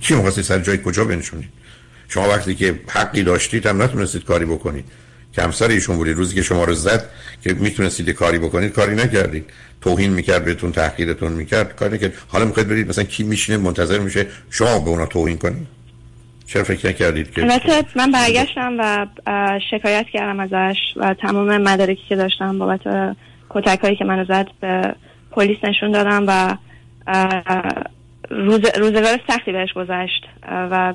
چی 0.00 0.14
می‌خواستید؟ 0.14 0.44
سر 0.44 0.58
جای 0.58 0.78
کجا 0.84 1.04
بنشونید؟ 1.04 1.48
شما 2.10 2.28
وقتی 2.28 2.54
که 2.54 2.80
حقی 2.88 3.22
داشتید 3.22 3.66
هم 3.66 3.82
نتونستید 3.82 4.24
کاری 4.24 4.44
بکنید. 4.44 4.84
که 5.32 5.42
همسر 5.42 5.68
ایشون 5.68 5.96
بودید. 5.96 6.16
روزی 6.16 6.34
که 6.34 6.42
شما 6.42 6.64
رو 6.64 6.74
زد 6.74 7.08
که 7.42 7.54
می‌تونستید 7.54 8.10
کاری 8.10 8.38
بکنید 8.38 8.72
کاری 8.72 8.94
نکردید. 8.94 9.44
توهین 9.80 10.10
می‌کرد 10.10 10.44
بهتون 10.44 10.72
تحقیرتون 10.72 11.32
می‌کرد. 11.32 11.76
کاری 11.76 11.94
نکرد. 11.94 12.12
حالا 12.28 12.44
می‌خواید 12.44 12.68
برید 12.68 12.88
مثلا 12.88 13.04
کی 13.04 13.22
میشینه 13.22 13.58
منتظر 13.58 13.98
میشه 13.98 14.26
شما 14.50 14.78
به 14.78 14.90
اونا 14.90 15.06
توهین 15.06 15.38
کنید. 15.38 15.66
چرا 16.46 16.64
فکر 16.64 16.88
نکردید 16.88 17.30
که 17.30 17.42
البته 17.42 17.84
من 17.96 18.12
برگشتم 18.12 18.76
و 18.78 19.06
شکایت 19.70 20.06
کردم 20.12 20.40
ازش 20.40 20.76
و 20.96 21.14
تمام 21.14 21.58
مدارکی 21.58 22.02
که 22.08 22.16
داشتم 22.16 22.58
بابت 22.58 22.80
کتک 23.50 23.80
هایی 23.80 23.96
که 23.96 24.04
منو 24.04 24.24
زد 24.24 24.46
به 24.60 24.94
پلیس 25.30 25.58
نشون 25.64 25.92
دادم 25.92 26.24
و 26.26 26.56
روز 28.30 28.60
روزگار 28.78 29.20
سختی 29.28 29.52
بهش 29.52 29.72
گذشت. 29.72 30.26
و 30.48 30.94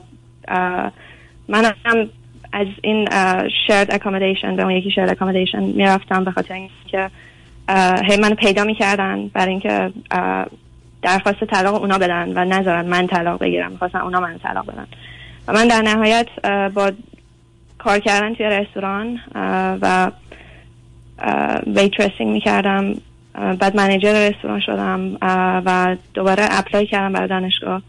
من 1.47 1.73
هم 1.85 2.09
از 2.53 2.67
این 2.83 3.07
shared 3.67 3.93
accommodation 3.93 4.55
به 4.55 4.63
اون 4.63 4.71
یکی 4.71 4.91
shared 4.91 5.09
accommodation 5.09 5.63
می‌رفتم 5.63 6.23
به 6.23 6.31
خاطر 6.31 6.53
اینکه 6.53 7.09
هی 8.09 8.17
منو 8.17 8.35
پیدا 8.35 8.63
می‌کردن 8.63 9.27
برای 9.27 9.49
اینکه 9.49 9.91
درخواست 11.01 11.45
طلاق 11.45 11.75
اونا 11.81 11.97
بدن 11.97 12.33
و 12.35 12.45
نذارن 12.45 12.85
من 12.85 13.07
طلاق 13.07 13.39
بگیرم 13.39 13.71
می‌خواستن 13.71 13.99
اونا 13.99 14.19
من 14.19 14.37
طلاق 14.37 14.65
بدن. 14.65 14.87
و 15.47 15.53
من 15.53 15.67
در 15.67 15.81
نهایت 15.81 16.27
با 16.73 16.91
کار 17.77 17.99
کردن 17.99 18.35
توی 18.35 18.45
رستوران 18.45 19.19
و 19.81 20.11
waitressing 21.67 22.31
می‌کردم 22.31 22.93
بعد 23.33 23.75
manager 23.75 24.29
رستوران 24.29 24.59
شدم 24.59 25.17
و 25.65 25.95
دوباره 26.13 26.47
apply 26.51 26.87
کردم 26.87 27.13
برای 27.13 27.27
دانشگاه. 27.27 27.81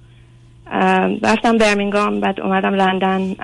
رفتم 1.23 1.59
برمینگام 1.59 2.21
بعد 2.21 2.41
اومدم 2.41 2.75
لندن. 2.75 3.37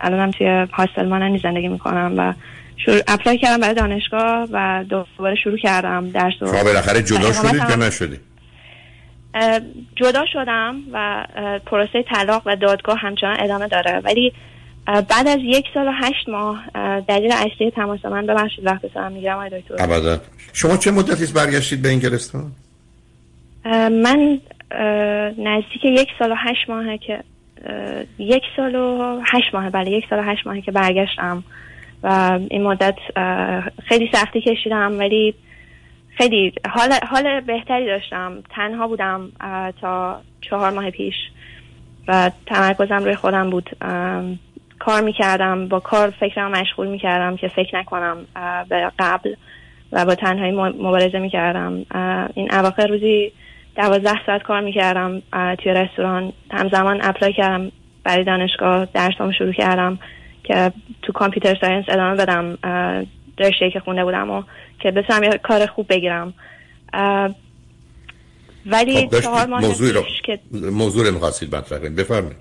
الانم 0.00 0.30
توی 0.30 0.66
hostel 0.72 1.08
ماننی 1.08 1.38
زندگی 1.38 1.68
می‌کنم 1.68 2.14
و 2.16 2.32
شروع 2.76 3.00
apply 3.08 3.38
کردم 3.38 3.60
برای 3.60 3.74
دانشگاه 3.74 4.48
و 4.52 4.84
دوباره 4.88 5.36
شروع 5.44 5.58
کردم 5.58 6.10
درس 6.10 6.34
شما 6.40 6.64
بالاخره 6.64 7.02
جدا 7.02 7.32
شدید 7.32 7.54
یا 7.54 7.76
نشدید 7.76 8.20
جدا 9.96 10.24
شدم 10.32 10.76
و 10.92 11.26
پروسه 11.66 12.04
طلاق 12.14 12.42
و 12.46 12.56
دادگاه 12.56 12.98
همچنان 12.98 13.36
ادامه 13.40 13.68
داره. 13.68 14.00
ولی 14.04 14.32
بعد 14.86 15.28
از 15.28 15.38
یک 15.42 15.64
سال 15.74 15.88
و 15.88 15.92
هشت 15.92 16.28
ماه 16.28 16.64
دلیل 17.08 17.32
اصلی 17.32 17.70
تماس 17.70 18.04
من 18.04 18.26
ببخشید 18.26 18.66
وقت 18.66 18.80
سرم 18.94 19.12
می‌گیرم 19.12 19.36
آقای 19.36 19.60
دکتر. 19.60 20.18
شما 20.52 20.76
چه 20.76 20.90
مدتی 20.90 21.32
برگشتید 21.32 21.82
به 21.82 21.88
انگلستان 21.88 22.52
من 24.04 24.40
نزدیک 25.38 25.84
یک 25.84 26.08
سال 26.18 26.32
و 26.32 26.34
هشت 26.34 26.70
ماهه 26.70 26.98
که 26.98 27.24
یک 28.18 28.42
سال 28.56 28.74
و 28.74 29.20
هشت 29.32 29.54
ماه 29.54 29.70
بله 29.70 29.90
یک 29.90 30.04
سال 30.10 30.18
و 30.18 30.22
هشت 30.22 30.46
ماهه 30.46 30.60
که 30.60 30.72
برگشتم 30.72 31.44
و 32.02 32.38
این 32.50 32.62
مدت 32.62 32.96
خیلی 33.88 34.10
سختی 34.12 34.40
کشیدم 34.40 34.98
ولی 34.98 35.34
خیلی 36.18 36.52
حال, 36.68 36.92
حال 37.10 37.40
بهتری 37.40 37.86
داشتم. 37.86 38.42
تنها 38.50 38.88
بودم 38.88 39.32
تا 39.80 40.20
چهار 40.40 40.70
ماه 40.70 40.90
پیش 40.90 41.14
و 42.08 42.30
تمرکزم 42.46 43.04
روی 43.04 43.14
خودم 43.14 43.50
بود. 43.50 43.70
کار 44.78 45.02
می‌کردم 45.02 45.68
با 45.68 45.80
کار 45.80 46.10
فکرم 46.10 46.50
مشغول 46.50 46.86
می‌کردم 46.86 47.36
که 47.36 47.48
فکر 47.48 47.78
نکنم 47.78 48.16
به 48.68 48.90
قبل 48.98 49.34
و 49.92 50.04
با 50.04 50.14
تنهایی 50.14 50.52
مبارزه 50.52 51.18
می‌کردم. 51.18 51.86
این 52.34 52.54
اواخر 52.54 52.86
روزی 52.86 53.32
دوازده 53.76 54.26
ساعت 54.26 54.42
کار 54.42 54.60
می‌کردم 54.60 55.22
توی 55.32 55.72
رستوران. 55.72 56.32
همزمان 56.50 57.00
apply 57.02 57.32
کردم 57.32 57.72
برای 58.04 58.24
دانشگاه 58.24 58.84
درسام 58.94 59.32
شروع 59.32 59.52
کردم 59.52 59.98
که 60.44 60.72
تو 61.02 61.12
computer 61.12 61.58
science 61.60 61.84
ادامه 61.88 62.16
بدم 62.16 62.58
رشته 63.38 63.70
که 63.70 63.80
خونده 63.80 64.04
بودم 64.04 64.30
و 64.30 64.42
که 64.80 64.90
بتونم 64.90 65.22
یه 65.22 65.30
کار 65.42 65.66
خوب 65.66 65.86
بگیرم. 65.88 66.34
ولی 68.66 68.96
خب 68.96 69.20
چهار 69.20 69.46
ماه 69.46 69.60
موضوع 69.60 69.92
رو 69.92 70.02
که 70.24 70.38
موضوع 70.72 71.06
رو 71.06 71.14
می‌خواستید 71.14 71.56
مطرح 71.56 71.78
بفرمایید. 71.78 72.36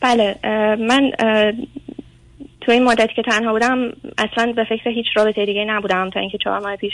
بله 0.00 0.36
من 0.76 1.10
تو 2.60 2.72
این 2.72 2.84
مدتی 2.84 3.14
که 3.14 3.22
تنها 3.22 3.52
بودم 3.52 3.78
اصلا 4.18 4.52
به 4.52 4.64
فکر 4.64 4.90
هیچ 4.90 5.06
رابطه 5.14 5.46
دیگه 5.46 5.64
نبودم 5.64 6.10
تا 6.10 6.20
اینکه 6.20 6.38
چهار 6.38 6.58
ماه 6.60 6.76
پیش 6.76 6.92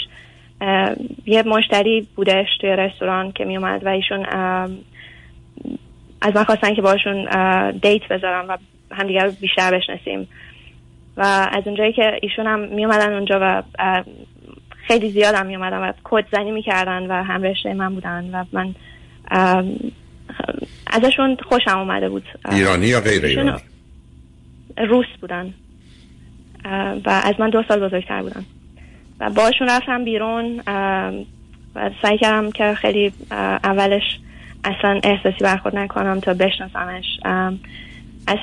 یه 1.27 1.43
مشتری 1.43 2.09
بودش 2.17 2.47
توی 2.61 2.71
رستوران 2.71 3.33
که 3.33 3.45
می 3.45 3.57
اومد 3.57 3.85
و 3.85 3.89
ایشون 3.89 4.27
از 6.21 6.37
من 6.37 6.45
خواستن 6.45 6.75
که 6.75 6.83
باشون 6.83 7.25
دیت 7.71 8.09
بذارم 8.09 8.49
و 8.49 8.59
همدیگر 8.91 9.25
رو 9.25 9.33
بیشتر 9.41 9.71
بشناسیم. 9.71 10.29
و 11.17 11.49
از 11.53 11.63
اونجایی 11.67 11.93
که 11.93 12.19
ایشون 12.23 12.47
هم 12.47 12.61
می 12.61 12.85
اومدن 12.85 13.15
اونجا 13.15 13.39
و 13.43 13.63
خیلی 14.87 15.11
زیاد 15.11 15.35
هم 15.35 15.47
می 15.47 15.57
اومدن 15.57 15.79
و 15.79 15.93
کد 16.05 16.25
زنی 16.33 16.51
می 16.51 16.63
کردن 16.63 17.07
و 17.07 17.23
هم 17.23 17.43
رشته 17.43 17.75
من 17.75 17.95
بودن 17.95 18.31
و 18.33 18.45
من 18.53 18.75
ازشون 20.87 21.37
خوشم 21.49 21.79
اومده 21.79 22.09
بود. 22.09 22.25
ایرانی 22.51 22.87
یا 22.87 23.01
غیر 23.01 23.25
ایرانی؟ 23.25 23.53
روس 24.89 25.07
بودن. 25.21 25.55
و 27.05 27.11
از 27.25 27.35
من 27.39 27.51
دو 27.51 27.63
سال 27.69 27.89
بزرگتر 27.89 28.23
بودن. 28.23 28.45
باشون 29.31 29.69
رفتم 29.69 30.05
بیرون 30.05 30.63
و 31.75 31.91
سعی 32.03 32.19
کردم 32.19 32.51
که 32.51 32.75
خیلی 32.75 33.13
اولش 33.65 34.03
اصلا 34.65 35.01
احساسی 35.05 35.45
برخورد 35.45 35.77
نکنم 35.77 36.21
تا 36.21 36.35
بشناسمش. 36.35 37.05
از 38.27 38.39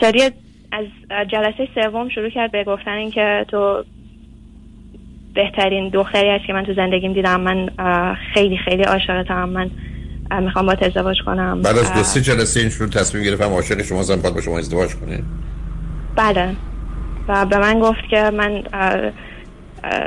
از 0.72 0.86
جلسه 1.28 1.68
سوم 1.76 2.10
شروع 2.10 2.30
کرد 2.30 2.52
به 2.52 2.64
گفتن 2.64 2.92
اینکه 2.92 3.46
تو 3.48 3.84
بهترین 5.34 5.90
دختری 5.90 6.30
است 6.30 6.46
که 6.46 6.54
من 6.54 6.66
تو 6.66 6.74
زندگیم 6.74 7.14
دیدم. 7.14 7.42
من 7.42 7.70
خیلی 8.34 8.58
خیلی 8.58 8.84
عاشقتم. 8.84 9.50
من 9.50 9.70
می‌خوام 10.44 10.66
با 10.66 10.72
ازدواج 10.82 11.18
کنم. 11.26 11.62
بعد 11.62 11.78
از 11.78 11.94
دو 11.94 12.04
سه 12.04 12.22
جلسه 12.22 12.60
این 12.60 12.70
شروع 12.70 12.90
تصمیم 12.90 13.24
گرفتم 13.24 13.54
عاشق 13.54 13.82
شما 13.82 14.04
زن 14.04 14.22
با 14.22 14.42
شما 14.42 14.58
ازدواج 14.58 14.96
کنه. 14.96 15.24
بله. 16.16 16.56
و 17.28 17.46
به 17.46 17.58
من 17.58 17.80
گفت 17.80 18.10
که 18.10 18.30
من 18.30 18.64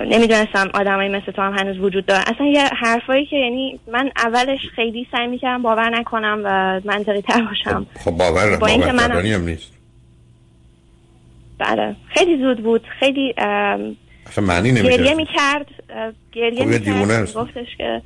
نمی‌دونستم 0.07 0.71
آدمایی 0.75 1.09
مثل 1.09 1.33
تو 1.33 1.43
هم 1.43 1.59
هنوز 1.59 1.79
وجود 1.79 2.07
داره 2.07 2.23
اصلا 2.27 2.47
یه 2.47 2.65
حرفایی 2.65 3.27
که 3.27 3.37
یعنی 3.37 3.81
من 3.93 4.11
اولش 4.17 4.61
خیلی 4.77 5.07
سعی 5.13 5.27
می‌کردم 5.27 5.63
باور 5.63 5.99
نکنم 5.99 6.41
و 6.45 6.81
منطقی 6.85 7.21
تر 7.21 7.43
باشم. 7.43 7.87
خب 8.05 8.11
باور 8.11 8.57
با 8.57 8.67
باور 8.67 8.93
من... 8.93 9.27
هم 9.27 9.45
نیست. 9.45 9.73
بله. 11.59 11.97
خیلی 12.09 12.39
زود 12.39 12.63
بود. 12.63 12.87
خیلی 13.01 13.35
اصلا 14.27 14.45
معنی 14.45 14.73
نمیده 14.73 14.97
گریه 14.97 15.15
می‌کرد 15.15 15.67
گریه 16.33 16.63
خب 16.63 16.69
می‌کرد. 16.69 17.35
گفتش 17.35 17.77
که 17.79 18.03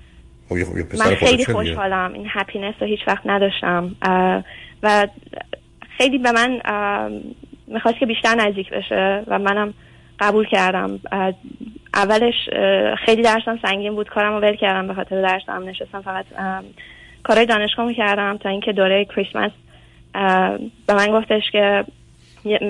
خب 0.48 0.56
من 0.98 1.14
خیلی 1.14 1.44
خوشحالم. 1.44 2.12
این 2.14 2.26
هپینس 2.30 2.74
رو 2.80 2.86
هیچ 2.86 3.00
وقت 3.06 3.22
نداشتم. 3.26 3.96
و 4.82 5.06
خیلی 5.98 6.18
به 6.18 6.32
من 6.32 6.60
می‌خواست 7.66 7.98
که 7.98 8.06
بیشتر 8.06 8.34
نزدیک 8.34 8.70
بشه 8.70 9.22
و 9.26 9.38
منم 9.38 9.74
قبول 10.20 10.46
کردم. 10.46 11.00
اولش 11.94 12.34
خیلی 13.04 13.22
درسم 13.22 13.58
سنگین 13.62 13.94
بود. 13.94 14.08
کارم 14.08 14.32
رو 14.32 14.40
ول 14.40 14.56
کردم 14.56 14.86
به 14.88 14.94
خاطر 14.94 15.22
درسم. 15.22 15.68
نشستم 15.68 16.02
فقط 16.02 16.24
کارهای 17.22 17.46
دانشگاه 17.46 17.86
می‌کردم 17.86 18.36
تا 18.36 18.48
اینکه 18.48 18.72
دوره 18.72 19.04
کریسمس 19.04 19.50
به 20.86 20.94
من 20.94 21.12
گفتش 21.12 21.50
که 21.52 21.84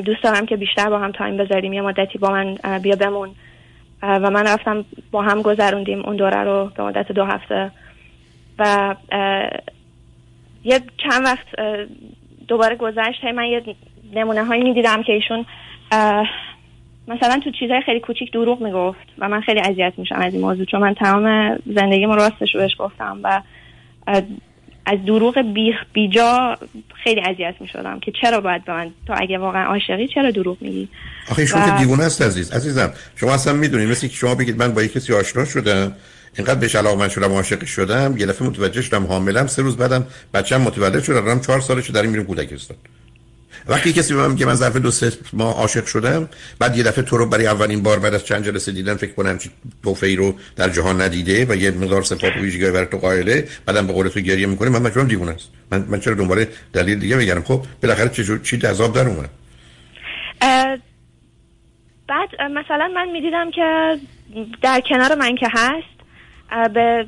دوست 0.04 0.22
دارم 0.22 0.46
که 0.46 0.56
بیشتر 0.56 0.90
با 0.90 0.98
هم 0.98 1.12
تایم 1.12 1.36
بذاریم. 1.36 1.72
یه 1.72 1.82
مدتی 1.82 2.18
با 2.18 2.30
من 2.30 2.78
بیا 2.78 2.96
بمون. 2.96 3.30
و 4.02 4.30
من 4.30 4.46
رفتم 4.46 4.84
با 5.10 5.22
هم 5.22 5.42
گذروندیم 5.42 6.02
اون 6.04 6.16
دوره 6.16 6.44
رو 6.44 6.70
به 6.76 6.82
مدت 6.82 7.12
دو 7.12 7.24
هفته. 7.24 7.70
و 8.58 8.94
یه 10.64 10.80
چند 10.96 11.24
وقت 11.24 11.46
دوباره 12.48 12.76
گذشت. 12.76 13.24
من 13.24 13.44
یه 13.44 13.62
نمونه 14.14 14.44
هایی 14.44 14.62
می‌دیدم 14.62 15.02
که 15.02 15.12
ایشون 15.12 15.46
مثلا 17.08 17.40
تو 17.44 17.50
چیزهای 17.50 17.80
خیلی 17.86 18.00
کوچیک 18.00 18.32
دروغ 18.32 18.62
می‌گفت 18.62 19.08
و 19.18 19.28
من 19.28 19.40
خیلی 19.40 19.60
اذیت 19.60 19.92
میشم 19.96 20.14
از 20.14 20.32
این 20.32 20.42
موضوع 20.42 20.64
چون 20.64 20.80
من 20.80 20.94
تمام 20.94 21.56
زندگیمو 21.66 22.14
راستش 22.14 22.54
رو 22.54 22.60
بهش 22.60 22.76
گفتم 22.78 23.20
و 23.22 23.42
از 24.86 25.04
دروغ 25.06 25.42
بی 25.54 25.74
بیجا 25.92 26.58
خیلی 27.04 27.20
اذیت 27.20 27.54
می‌شدم 27.60 28.00
که 28.00 28.12
چرا 28.20 28.40
باید 28.40 28.64
به 28.64 28.72
من 28.72 28.90
تو 29.06 29.14
اگه 29.16 29.38
واقعا 29.38 29.64
عاشقی 29.66 30.08
چرا 30.08 30.30
دروغ 30.30 30.56
میگی؟ 30.60 30.88
آخه 31.30 31.42
ایشون 31.42 31.64
که 31.64 31.70
دیوونه 31.70 32.04
است 32.04 32.22
عزیز. 32.22 32.52
عزیزم 32.52 32.92
شما 33.16 33.34
اصلا 33.34 33.52
می‌دونید 33.52 33.88
مثل 33.88 34.08
که 34.08 34.14
شما 34.14 34.34
بگید 34.34 34.58
من 34.58 34.74
با 34.74 34.82
یک 34.82 34.92
کسی 34.92 35.14
آشنا 35.14 35.44
شدم 35.44 35.92
اینقدر 36.38 36.60
بهش 36.60 36.74
علاقه 36.74 36.98
من 36.98 37.08
شدم 37.08 37.32
عاشق 37.32 37.64
شدم 37.64 38.14
یه 38.18 38.26
دفعه 38.26 38.48
متوجه 38.48 38.82
شدم 38.82 39.06
حاملم 39.06 39.46
سه 39.46 39.62
روز 39.62 39.76
بعدم 39.76 40.06
بچه‌م 40.34 40.60
متولد 40.60 41.02
شد 41.02 41.12
دارم 41.12 41.40
چهار 41.40 41.60
سالشه 41.60 41.92
در 41.92 42.02
میرم 42.02 42.24
کودکستان. 42.24 42.76
وقتی 43.68 43.92
کسی 43.92 44.14
به 44.14 44.20
من 44.20 44.30
میگه 44.30 44.46
من 44.46 44.54
ظرف 44.54 44.76
دو 44.76 44.90
سه 44.90 45.12
ماه 45.32 45.54
عاشق 45.54 45.86
شدم 45.86 46.28
بعد 46.58 46.76
یه 46.76 46.82
دفعه 46.82 47.04
تو 47.04 47.16
رو 47.16 47.26
برای 47.26 47.46
اولین 47.46 47.82
بار 47.82 47.98
بعد 47.98 48.14
از 48.14 48.26
چند 48.26 48.44
جلسه 48.44 48.72
دیدن 48.72 48.94
فکر 48.94 49.12
کنم 49.12 49.38
چی 49.38 49.50
توفی 49.82 50.16
رو 50.16 50.34
در 50.56 50.68
جهان 50.68 51.00
ندیده 51.00 51.46
و 51.48 51.56
یه 51.56 51.70
مقدار 51.70 52.02
صفات 52.02 52.36
و 52.36 52.40
ویژگی 52.40 52.70
برای 52.70 52.86
تو 52.86 52.98
قائله 52.98 53.48
بعدم 53.66 53.86
به 53.86 53.92
قول 53.92 54.08
تو 54.08 54.20
گریه 54.20 54.46
می‌کنه. 54.46 54.68
من 54.68 54.82
مجبورم 54.82 55.08
دیوونه 55.08 55.30
است. 55.30 55.50
من 55.72 55.84
من 55.88 56.00
چرا 56.00 56.14
دنبال 56.14 56.44
دلیل 56.72 56.98
دیگه 56.98 57.16
بگم 57.16 57.42
خب 57.42 57.62
بالاخره 57.82 58.08
چه 58.08 58.38
چی 58.38 58.56
عذاب 58.56 58.94
در 58.94 59.08
اومد. 59.08 59.30
بعد 62.08 62.28
مثلا 62.50 62.90
من 62.94 63.08
می‌دیدم 63.08 63.50
که 63.50 63.98
در 64.62 64.80
کنار 64.80 65.14
من 65.14 65.36
که 65.36 65.48
هست 65.52 65.98
به 66.74 67.06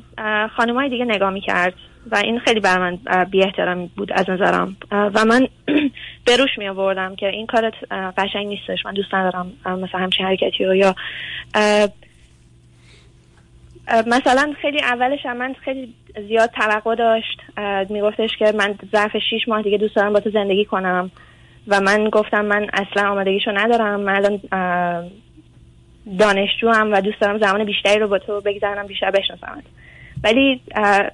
خانمای 0.57 0.89
دیگه 0.89 1.05
نگاه 1.05 1.29
می‌کرد 1.29 1.73
و 2.11 2.15
این 2.15 2.39
خیلی 2.39 2.59
بر 2.59 2.79
من 2.79 3.25
بی 3.25 3.43
احترامی 3.43 3.91
بود 3.97 4.11
از 4.13 4.29
نظرم. 4.29 4.77
و 4.91 5.25
من 5.25 5.47
بروش 6.27 6.57
می 6.57 6.67
آوردم 6.67 7.15
که 7.15 7.27
این 7.27 7.47
کارت 7.47 7.73
قشنگ 8.17 8.47
نیستش. 8.47 8.85
من 8.85 8.93
دوست 8.93 9.13
ندارم 9.13 9.53
مثلا 9.65 9.99
همچین 10.01 10.25
حرکتی 10.25 10.65
رو 10.65 10.75
یا 10.75 10.95
مثلا 14.07 14.53
خیلی 14.61 14.81
اولش 14.81 15.25
هم 15.25 15.37
من 15.37 15.53
خیلی 15.53 15.93
زیاد 16.27 16.49
توقع 16.49 16.95
داشت. 16.95 17.41
میگفتش 17.89 18.37
که 18.39 18.51
من 18.51 18.75
ظرف 18.91 19.17
شیش 19.29 19.47
ماه 19.47 19.61
دیگه 19.61 19.77
دوست 19.77 19.95
دارم 19.95 20.13
با 20.13 20.19
تو 20.19 20.29
زندگی 20.29 20.65
کنم. 20.65 21.11
و 21.67 21.81
من 21.81 22.09
گفتم 22.09 22.45
من 22.45 22.69
اصلا 22.73 23.09
آمادگیشو 23.11 23.51
ندارم. 23.51 23.99
من 23.99 24.15
الان 24.15 24.41
دانشجو 26.19 26.69
هم 26.69 26.93
و 26.93 27.01
دوست 27.01 27.21
دارم 27.21 27.37
زمان 27.37 27.63
بیشتری 27.63 27.99
رو 27.99 28.07
با 28.07 28.19
تو 28.19 28.41
بگذرنم 28.41 28.87
بیشتر 28.87 29.11
بشناسمت. 29.11 29.63
ولی 30.23 30.61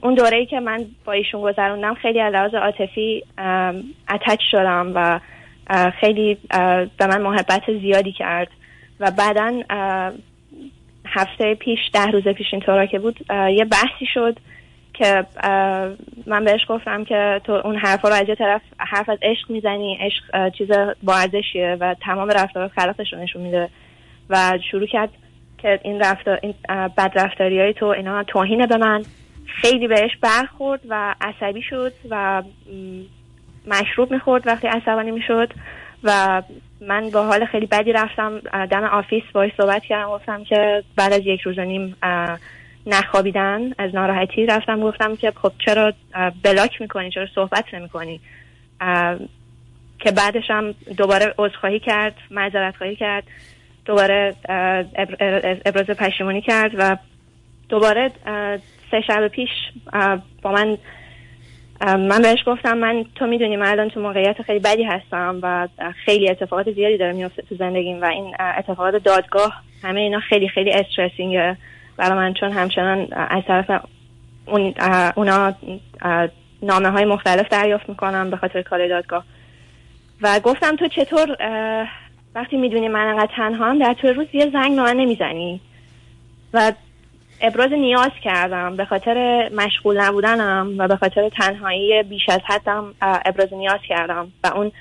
اون 0.02 0.14
دوره 0.14 0.38
ای 0.38 0.46
که 0.46 0.60
من 0.60 0.86
با 1.06 1.12
ایشون 1.12 1.42
گذروندم 1.42 1.94
خیلی 1.94 2.22
از 2.22 2.34
لحاظ 2.34 2.54
عاطفی 2.54 3.24
اتچ 4.10 4.42
شدم 4.52 4.92
و 4.96 5.20
خیلی 5.90 6.38
به 6.98 7.08
من 7.08 7.22
محبت 7.22 7.64
زیادی 7.82 8.12
کرد 8.12 8.48
و 9.00 9.12
بعدا 9.12 9.62
هفته 11.06 11.56
پیش 11.56 11.80
ده 11.94 12.06
روز 12.06 12.24
پیش 12.24 12.48
اینطورا 12.52 12.86
که 12.86 13.00
بود 13.00 13.20
یه 13.30 13.66
بحثی 13.66 14.06
شد 14.14 14.40
که 14.94 15.26
من 16.26 16.44
بهش 16.46 16.62
گفتم 16.70 17.04
که 17.04 17.42
تو 17.44 17.52
اون 17.52 17.76
حرفا 17.76 18.10
رو 18.10 18.16
از 18.16 18.30
یه 18.30 18.36
طرف 18.36 18.62
حرف 18.78 19.10
از 19.10 19.18
عشق 19.22 19.52
می‌زنی 19.52 19.98
عشق 20.02 20.50
چیز 20.50 20.68
با 21.04 21.16
ارزشیه 21.16 21.78
و 21.80 21.96
تمام 22.02 22.30
رفتار 22.30 22.68
خلافش 22.68 23.14
رو 23.14 23.20
نشون 23.20 23.42
میده 23.42 23.70
و 24.30 24.60
شروع 24.72 24.88
کرد 24.88 25.10
که 25.58 25.80
این 25.84 26.00
رفتار 26.00 26.40
این 26.42 26.54
بد 26.98 27.12
رفتاری 27.16 27.60
های 27.60 27.74
تو 27.74 27.86
اینا 27.86 28.24
توهین 28.24 28.66
به 28.66 28.78
من. 28.78 29.04
خیلی 29.62 29.88
بهش 29.88 30.12
برخورد 30.22 30.82
و 30.90 31.16
عصبی 31.22 31.62
شد 31.62 31.94
و 32.10 32.44
مشروب 33.68 34.12
می‌خورد 34.12 34.48
وقتی 34.48 34.68
عصبانی 34.68 35.12
می‌شد 35.12 35.54
و 36.04 36.42
من 36.82 37.10
با 37.10 37.24
حال 37.26 37.46
خیلی 37.46 37.66
بدی 37.66 37.94
رفتم. 37.94 38.40
دم 38.72 38.84
آفیسش 38.84 39.24
باهاش 39.34 39.52
صحبت 39.58 39.84
کردم. 39.84 40.10
گفتم 40.10 40.44
که 40.44 40.84
بعد 40.96 41.14
از 41.14 41.22
یک 41.26 41.42
روز 41.42 41.58
و 41.58 41.62
نیم 41.62 41.96
نخوابیدن 42.86 43.74
از 43.78 43.96
ناراحتی 43.96 44.46
رفتم. 44.46 44.80
گفتم 44.80 45.16
که 45.16 45.32
خب 45.32 45.52
چرا 45.66 45.94
block 46.44 46.82
می‌کنی؟ 46.82 47.12
چرا 47.12 47.28
صحبت 47.36 47.74
نمی‌کنی؟ 47.74 48.20
که 50.00 50.12
بعدش 50.12 50.52
هم 50.52 50.72
دوباره 50.98 51.34
عذرخواهی 51.38 51.80
کرد 51.80 52.16
معذرت 52.32 52.76
خواهی 52.76 52.96
کرد. 52.96 53.24
دوباره 53.88 54.36
ابراز 55.66 55.86
پشیمونی 55.86 56.42
کرد 56.42 56.72
و 56.78 56.98
دوباره 57.70 58.12
سه 58.92 59.02
شب 59.08 59.28
پیش 59.28 59.50
با 60.42 60.52
من 60.52 60.78
من 61.84 62.22
بهش 62.22 62.40
گفتم 62.46 62.78
من 62.78 63.06
تو 63.16 63.28
می‌دونی 63.28 63.56
من 63.56 63.68
الان 63.68 63.90
تو 63.90 64.00
موقعیت 64.00 64.42
خیلی 64.42 64.60
بدی 64.60 64.84
هستم 64.84 65.40
و 65.42 65.68
خیلی 66.06 66.30
اتفاقات 66.30 66.72
زیادی 66.72 66.98
داره 66.98 67.14
میفته 67.14 67.42
تو 67.42 67.56
زندگیم 67.56 68.02
و 68.02 68.06
این 68.06 68.36
اتفاقات 68.58 68.96
دادگاه 68.96 69.62
همه 69.84 70.00
اینا 70.00 70.20
خیلی 70.20 70.50
خیلی 70.50 70.72
استرسینگه 70.72 71.58
برای 71.98 72.18
من 72.18 72.34
چون 72.34 72.52
همچنان 72.52 73.08
از 73.12 73.44
طرف 73.48 73.82
اون 74.46 74.74
اونا 75.16 75.54
نامه 76.62 76.90
های 76.90 77.06
مختلف 77.06 77.48
دریافت 77.50 77.90
می‌کنم 77.90 78.30
به 78.30 78.38
خاطر 78.38 78.62
کار 78.62 78.88
دادگاه. 78.88 79.24
و 80.22 80.40
گفتم 80.40 80.76
تو 80.76 80.88
چطور 80.88 81.38
وقتی 82.38 82.58
می‌دونی 82.58 82.88
من 82.88 83.08
انقدر 83.08 83.32
تنها 83.36 83.70
هم 83.70 83.80
در 83.80 83.94
طول 83.94 84.16
روز 84.16 84.28
یه 84.34 84.50
زنگ 84.50 84.76
به 84.76 84.82
من 84.82 84.98
نمی‌زنی. 84.98 85.62
و 86.54 86.72
ابراز 87.42 87.72
نیاز 87.72 88.12
کردم. 88.24 88.76
به 88.76 88.86
خاطر 88.86 89.50
مشغول 89.56 90.02
نبودنم 90.02 90.76
و 90.78 90.88
به 90.88 90.96
خاطر 90.96 91.30
تنهایی 91.30 92.04
بیش 92.04 92.30
از 92.30 92.40
حدم 92.46 92.94
ابراز 93.02 93.54
نیاز 93.54 93.80
کردم. 93.90 94.32
و 94.44 94.48
اون 94.48 94.72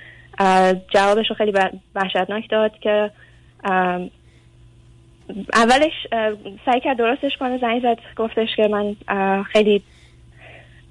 جوابش 0.89 1.31
رو 1.31 1.37
خیلی 1.37 1.53
وحشتناک 1.95 2.51
داد 2.51 2.79
که 2.81 3.11
اولش 5.53 5.93
سعی 6.67 6.81
کرد 6.81 6.99
درستش 6.99 7.37
کنه. 7.37 7.59
زنگ 7.59 7.83
زد 7.83 7.99
گفتش 8.17 8.49
که 8.57 8.69
من 8.69 8.97
خیلی 9.43 9.83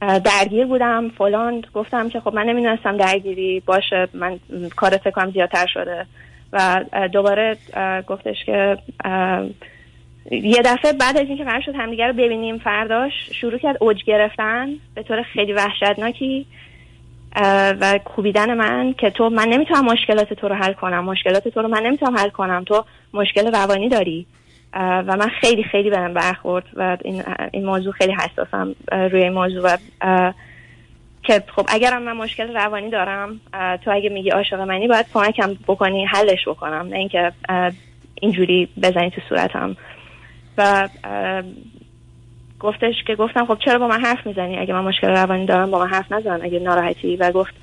درگیر 0.02 0.66
بودم 0.66 1.10
فلان. 1.10 1.64
گفتم 1.74 2.10
که 2.10 2.20
خب 2.20 2.34
من 2.34 2.44
نمی‌دونستم 2.44 2.98
درگیری 2.98 3.60
باشه. 3.66 4.08
من 4.14 4.40
کار 4.76 4.98
فکرم 4.98 5.32
زیادتر 5.32 5.66
شده. 5.74 6.06
و 6.56 6.86
دوباره 7.14 7.58
گفتش 8.08 8.46
که 8.46 8.78
یه 10.32 10.62
دفعه 10.66 10.94
بعد 10.94 11.18
از 11.18 11.28
اینکه 11.28 11.44
قرار 11.44 11.62
شد 11.62 11.76
همدیگه 11.76 12.08
رو 12.08 12.14
ببینیم 12.14 12.58
فرداش 12.58 13.14
شروع 13.42 13.58
کرد 13.58 13.78
اوج 13.80 14.04
گرفتن 14.04 14.70
به 14.96 15.04
طور 15.04 15.22
خیلی 15.22 15.54
وحشتناکی 15.54 16.46
و 17.82 18.00
کوبیدن 18.06 18.54
من 18.54 18.94
که 18.94 19.10
تو 19.10 19.30
من 19.30 19.48
نمی‌تونم 19.48 19.86
مشکلات 19.86 20.34
تو 20.34 20.48
رو 20.48 20.56
حل 20.56 20.74
کنم 20.74 21.04
مشکلات 21.04 21.48
تو 21.48 21.62
رو 21.62 21.68
من 21.68 21.84
نمی‌تونم 21.84 22.18
حل 22.18 22.30
کنم 22.30 22.64
تو 22.64 22.86
مشکل 23.14 23.52
روانی 23.52 23.90
داری. 23.90 24.26
و 24.78 25.18
من 25.18 25.30
خیلی 25.42 25.64
خیلی 25.64 25.90
برم 25.90 26.14
برخورد 26.14 26.66
و 26.74 26.98
این, 27.04 27.24
این 27.52 27.66
موضوع 27.66 27.94
خیلی 27.94 28.14
حساسم 28.14 28.76
روی 28.92 29.24
این 29.24 29.34
موضوع 29.34 29.64
و 29.64 29.78
که 31.28 31.44
خب 31.56 31.66
اگرم 31.68 32.04
من 32.04 32.12
مشکل 32.12 32.54
روانی 32.54 32.90
دارم 32.90 33.40
تو 33.84 33.92
اگه 33.92 34.10
میگی 34.10 34.30
عاشق 34.30 34.60
منی 34.60 34.88
باید 34.88 35.06
کمکم 35.14 35.58
بکنی 35.68 36.06
حلش 36.06 36.48
بکنم 36.48 36.88
نه 36.90 36.98
اینکه 36.98 37.32
اینجوری 38.22 38.70
بزنی 38.84 39.12
تو 39.12 39.22
صورتم. 39.30 39.78
و 40.58 40.90
گفتش 42.60 43.04
که 43.08 43.16
گفتم 43.16 43.46
خب 43.46 43.58
چرا 43.66 43.80
با 43.80 43.88
من 43.88 44.02
حرف 44.02 44.28
می‌زنی؟ 44.28 44.58
اگه 44.58 44.74
من 44.74 44.84
مشکل 44.84 45.08
روانی 45.08 45.46
دارم 45.46 45.72
با 45.72 45.80
من 45.80 45.88
حرف 45.88 46.12
نزن 46.12 46.40
اگه 46.42 46.60
ناراحتی. 46.60 47.16
و 47.16 47.32
گفت 47.32 47.54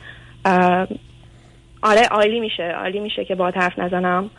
آره 1.82 2.06
عالی 2.10 2.40
میشه 2.40 2.70
عالی 2.70 3.00
میشه 3.00 3.24
که 3.24 3.34
با 3.34 3.50
حرف 3.50 3.78
نزنم. 3.78 4.30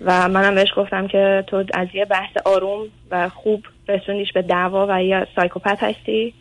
و 0.00 0.28
منم 0.28 0.54
بهش 0.54 0.68
گفتم 0.76 1.06
که 1.06 1.44
تو 1.46 1.64
از 1.74 1.88
یه 1.94 2.04
بحث 2.04 2.36
آروم 2.44 2.86
و 3.10 3.28
خوب 3.28 3.64
رسوندیش 3.88 4.32
به 4.32 4.42
دعوا 4.42 4.86
و 4.90 5.02
یا 5.02 5.26
سایکوپت 5.36 5.82
هستی. 5.82 6.34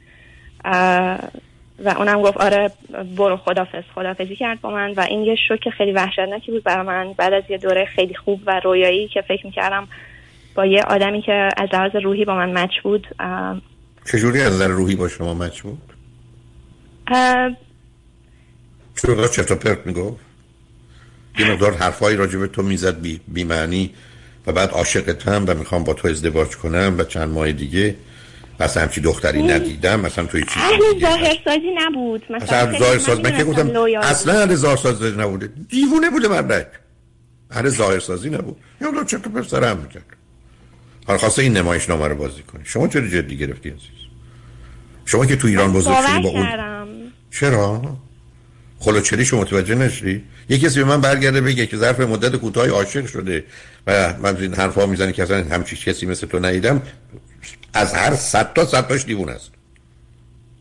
و 1.86 1.90
اونم 1.98 2.22
گفت 2.22 2.38
آره 2.38 2.72
برو 3.18 3.38
خدافز 3.38 3.84
خدافزی 3.96 4.36
کرد 4.36 4.62
با 4.62 4.72
من 4.72 4.94
و 4.94 5.02
این 5.10 5.24
یه 5.24 5.36
شوک 5.48 5.70
خیلی 5.70 5.92
وحشتناکی 5.92 6.52
بود 6.52 6.64
برای 6.64 6.88
من 6.88 7.14
بعد 7.14 7.34
از 7.34 7.44
یه 7.50 7.58
دوره 7.58 7.86
خیلی 7.86 8.16
خوب 8.16 8.42
و 8.46 8.62
رویایی 8.64 9.08
که 9.08 9.22
فکر 9.22 9.46
می‌کردم 9.46 9.88
با 10.56 10.66
یه 10.66 10.82
آدمی 10.82 11.22
که 11.22 11.50
از 11.58 11.70
لحاظ 11.74 11.96
روحی 11.96 12.26
با 12.26 12.36
من 12.36 12.64
مچ 12.64 12.80
بود 12.84 13.08
چجوری 14.12 14.42
از 14.42 14.54
نظر 14.54 14.68
روحی 14.68 14.96
با 14.96 15.08
شما 15.08 15.34
مچ 15.34 15.62
بود؟ 15.62 15.82
چرا 18.96 19.28
چطور 19.28 19.58
پرت 19.58 19.88
می‌گفت؟ 19.88 20.20
یه 21.40 21.52
مقدار 21.52 21.74
حرفایی 21.74 22.18
راجع 22.18 22.40
به 22.40 22.48
تو 22.48 22.64
می‌زد 22.64 23.02
بی, 23.02 23.22
بی 23.28 23.44
معنی 23.44 23.94
و 24.48 24.52
بعد 24.52 24.70
عاشقتم 24.70 25.46
و 25.48 25.54
می‌خوام 25.54 25.84
با 25.84 25.94
تو 25.94 26.08
ازدواج 26.08 26.56
کنم 26.56 26.96
و 26.98 27.04
چند 27.04 27.30
ماه 27.30 27.52
دیگه 27.52 27.96
مثلا 28.60 28.84
همچی 28.84 29.02
دختری 29.02 29.44
ندیدم 29.44 30.00
مثلا 30.00 30.26
توی 30.26 30.44
چیزی 30.44 30.60
اهل 30.60 31.00
ظاهرسازی 31.02 31.72
نبود 31.76 32.24
مثلا 32.30 32.80
ظاهرساز 32.80 33.20
من 33.20 33.38
که 33.38 33.44
گفتم 33.44 33.72
اصلا 34.02 34.40
اهل 34.40 34.56
ظاهرسازی 34.56 35.18
نبوده. 35.18 35.50
دیوونه 35.70 36.10
بوده 36.10 36.28
مردک 36.28 36.68
اهل 37.52 37.70
ظاهرسازی 37.70 38.30
نبود. 38.30 38.58
یا 38.82 38.88
الله 38.88 39.06
چطور 39.06 39.42
پسر 39.42 39.64
هم 39.64 39.78
می‌کرد 39.78 40.04
حالا 41.08 41.20
خواسته 41.20 41.42
این 41.42 41.58
نمایش 41.58 41.90
نامه 41.90 42.08
رو 42.08 42.16
بازی 42.16 42.44
کنی. 42.44 42.62
شما 42.66 42.88
چرا 42.88 43.08
جدی 43.08 43.38
گرفتی 43.38 43.70
عزیز؟ 43.70 43.82
شما 45.06 45.26
که 45.26 45.36
تو 45.36 45.48
ایران 45.48 45.74
بزرگ 45.74 45.96
شدی 46.08 46.22
با 46.22 46.30
اون 46.30 46.48
چرا؟ 47.32 47.98
خلوچلی 48.80 49.26
شما 49.26 49.42
متوجه 49.42 49.76
نشدی؟ 49.76 50.24
یه 50.50 50.58
کسی 50.58 50.80
به 50.80 50.86
من 50.86 51.02
برگرده 51.02 51.42
بگه 51.42 51.66
که 51.66 51.78
ظرف 51.78 52.00
مدت 52.00 52.36
کوتاهی 52.36 52.70
عاشق 52.70 53.06
شده 53.06 53.44
و 53.88 54.14
من 54.22 54.38
این 54.38 54.54
حرفا 54.54 54.86
می‌زنه 54.86 55.12
که 55.12 55.24
اصلا 55.24 55.44
همچی 55.44 55.76
کسی 55.76 56.06
مثل 56.06 56.28
تو 56.28 56.40
ندیدم. 56.40 56.82
از 57.74 57.94
هر 57.94 58.16
صد 58.16 58.54
تا 58.54 58.66
صد 58.66 58.88
تاش 58.88 59.06
دیوونه 59.06 59.32
است. 59.32 59.52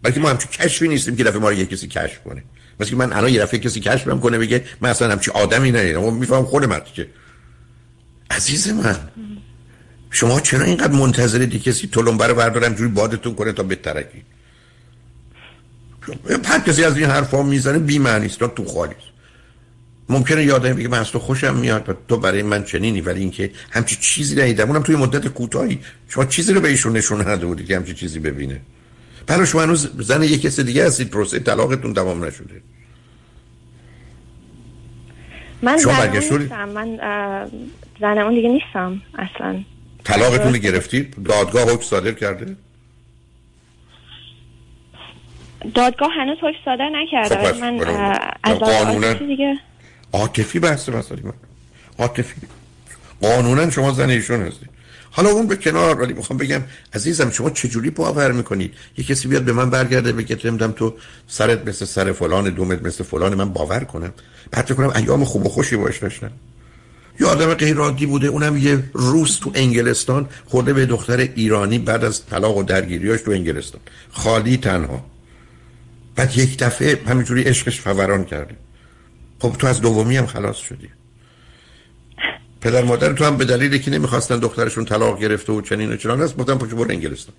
بلکه 0.03 0.21
ما 0.21 0.31
همچی 0.31 0.49
کشفی 0.49 0.89
نیستیم 0.89 1.17
که 1.17 1.25
دفعه 1.25 1.39
ما 1.39 1.49
رو 1.49 1.55
یه 1.55 1.67
کسی 1.67 1.87
کشف 1.89 2.23
کنه. 2.23 2.43
مثل 2.81 2.91
که 2.91 2.97
من 2.97 3.13
الان 3.13 3.33
یه 3.33 3.41
دفعه 3.41 3.61
کسی 3.61 3.81
کشفم 3.81 4.21
کنه 4.21 4.39
بگه 4.39 4.65
من 4.81 4.91
اصلا 4.91 5.13
همچی 5.13 5.31
آدمی 5.31 5.73
ندیدم 5.73 6.01
اما 6.01 6.11
میفهم 6.11 6.45
خود 6.45 6.65
من 6.65 6.81
که 6.95 7.09
عزیز 8.31 8.69
من 8.69 8.97
شما 10.11 10.41
چرا 10.41 10.65
اینقدر 10.65 10.93
منتظرید 10.93 11.63
کسی 11.63 11.87
تلمبه 11.87 12.27
رو 12.27 12.35
بردارم 12.35 12.75
جوری 12.75 12.91
بادتون 12.91 13.35
کنه 13.35 13.53
تا 13.53 13.63
بترکی؟ 13.63 14.23
هر 16.45 16.61
کسی 16.61 16.85
از 16.85 16.97
این 16.97 17.07
حرفا 17.07 17.43
می‌زنه 17.43 17.79
بی 17.79 17.99
معنی 17.99 18.27
است 18.27 18.39
تو 18.39 18.65
خالی 18.65 18.95
ممکنه 20.09 20.45
یادم 20.45 20.73
بگه 20.73 20.89
من 20.89 20.99
از 20.99 21.11
تو 21.11 21.19
خوشم 21.19 21.55
میاد 21.55 21.89
و 21.89 21.95
تو 22.09 22.17
برای 22.17 22.43
من 22.43 22.65
چنینی 22.65 23.01
ولی 23.01 23.21
اینکه 23.21 23.51
همچی 23.71 23.97
چیزی 23.97 24.43
ندیدم. 24.43 24.69
اونم 24.69 24.83
توی 24.83 24.97
مدت 24.97 25.29
کوتاهی. 25.29 25.79
شما 26.09 26.25
چیزی 26.25 26.53
رو 26.53 26.61
به 26.61 26.69
ایشون 26.69 26.97
نشون 26.97 27.21
نداده 27.21 27.47
بودی 27.47 27.65
که 27.65 27.77
همچی 27.77 27.95
چیزی 27.95 28.19
ببینه. 28.19 28.61
برای 29.27 29.47
شما 29.47 29.63
هنوز 29.63 29.91
زن 29.99 30.23
یک 30.23 30.43
کس 30.43 30.61
دیگه 30.61 30.87
هستید 30.87 31.11
پروسه 31.11 31.39
طلاقتون 31.39 31.95
تمام 31.95 32.25
نشده. 32.25 32.63
من 35.63 35.77
زن 35.77 36.17
نیستم. 36.17 36.69
من 36.69 36.99
زن 38.01 38.19
اون 38.19 38.35
دیگه 38.35 38.49
نیستم 38.49 39.03
اصلا. 39.19 39.61
طلاقتون 40.05 40.53
رو 40.53 40.59
گرفتید 40.59 41.23
دادگاه 41.25 41.63
حکم 41.63 41.83
صادر 41.83 42.13
کرده؟ 42.13 42.57
دادگاه 45.75 46.11
هنوز 46.13 46.39
حکم 46.39 46.59
صادر 46.65 46.89
نکرده 46.89 47.53
خب 47.53 47.61
من 47.61 47.81
از 48.45 48.59
قانونا 48.59 49.13
دیگه 49.13 49.59
عاطفی 50.13 50.59
بحث 50.59 50.89
مسئله. 50.89 51.23
من 51.23 51.33
عاطفی. 51.99 52.35
قانونا 53.21 53.71
شما 53.71 53.93
زن 53.93 54.11
ایشون 54.11 54.43
هستید. 54.43 54.69
حالا 55.11 55.29
اون 55.29 55.47
به 55.47 55.57
کنار 55.57 56.01
ولی 56.01 56.13
می‌خوام 56.13 56.39
بگم 56.39 56.63
عزیزم 56.95 57.31
شما 57.31 57.51
چجوری 57.51 57.91
باور 57.91 58.33
می‌کنید؟ 58.33 58.75
یه 58.99 59.05
کسی 59.05 59.29
بیاد 59.29 59.43
به 59.43 59.53
من 59.53 59.71
برگرده 59.71 60.13
بگه 60.13 60.39
نمی‌دونم 60.45 60.73
تو 60.73 60.95
سرت 61.29 61.69
مثل 61.69 61.85
سر 61.85 62.13
فلان 62.13 62.51
دومت 62.51 62.83
مثل 62.83 63.05
فلان 63.05 63.35
من 63.35 63.53
باور 63.53 63.85
کنم. 63.85 64.13
بعد 64.51 64.73
کنم 64.73 64.93
ایام 64.97 65.25
خوب 65.25 65.47
و 65.47 65.49
خوشی 65.49 65.77
باش 65.77 65.99
داشتم 65.99 66.31
یه 67.21 67.27
آدم 67.27 67.55
غیر 67.55 67.77
عادی 67.77 68.07
بوده 68.07 68.27
اونم 68.27 68.57
یه 68.57 68.83
روز 68.93 69.41
تو 69.41 69.53
انگلستان 69.55 70.29
خورده 70.47 70.73
به 70.73 70.87
دختر 70.87 71.17
ایرانی 71.17 71.79
بعد 71.79 72.05
از 72.05 72.27
طلاق 72.27 72.57
و 72.57 72.63
درگیریاش 72.63 73.21
تو 73.21 73.31
انگلستان. 73.31 73.81
خالی 74.13 74.57
تنها. 74.57 75.05
بعد 76.17 76.39
یک 76.39 76.59
دفعه 76.59 76.99
همینجوری 77.07 77.43
عشقش 77.43 77.81
فوران 77.81 78.25
کرده. 78.25 78.57
خب 79.41 79.53
تو 79.59 79.67
از 79.67 79.81
دومی 79.81 80.17
هم 80.17 80.27
خلاص 80.27 80.57
شدی. 80.57 80.89
پدر 82.61 82.85
مادر 82.85 83.13
تو 83.13 83.25
هم 83.25 83.37
به 83.37 83.45
دلیلی 83.45 83.79
که 83.79 83.91
نمی‌خواستن 83.91 84.39
دخترشون 84.39 84.85
طلاق 84.85 85.21
گرفته 85.21 85.53
و 85.53 85.61
چنین 85.61 85.93
و 85.93 85.97
چنان 85.97 86.23
هست 86.23 86.35
بودن 86.35 86.59
پشت 86.59 86.71
برو 86.71 86.91
انگلستان. 86.91 87.35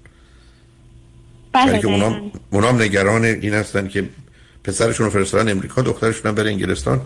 بله 1.54 1.80
که 1.80 1.88
اونام, 1.88 2.32
اونام 2.50 2.82
نگران 2.82 3.26
این 3.26 3.54
هستن 3.54 3.88
که 3.88 4.10
پسرشون 4.64 5.06
رو 5.06 5.12
فرستادن 5.12 5.52
امریکا 5.52 5.82
دخترشون 5.82 6.30
هم 6.30 6.36
بره 6.36 6.52
انگلستان 6.52 7.02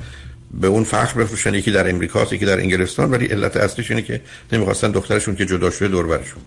به 0.54 0.68
اون 0.68 0.84
فخر 0.84 1.20
بفروشن 1.20 1.54
یکی 1.54 1.72
در 1.72 1.90
امریکا 1.90 2.24
یکی 2.24 2.46
در 2.46 2.60
انگلستان 2.60 3.12
ولی 3.12 3.26
علت 3.26 3.58
اصلیش 3.58 3.92
اینه 3.92 4.04
که 4.04 4.22
نمی‌خواستن 4.52 4.92
دخترشون 4.92 5.36
که 5.36 5.46
جدا 5.46 5.70
شده 5.70 5.88
دور 5.88 6.08
برشون. 6.08 6.42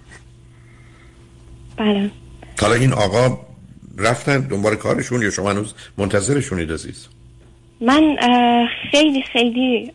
بله. 1.77 2.11
حالا 2.61 2.75
این 2.75 2.93
آقا 2.93 3.39
رفتن 3.99 4.41
دنبال 4.41 4.77
کارشون 4.77 5.23
یا 5.23 5.31
شما 5.31 5.51
هنوز 5.51 5.75
منتظرشونید 5.99 6.73
عزیز؟ 6.73 7.07
من 7.81 8.17
خیلی 8.91 9.23
خیلی 9.23 9.93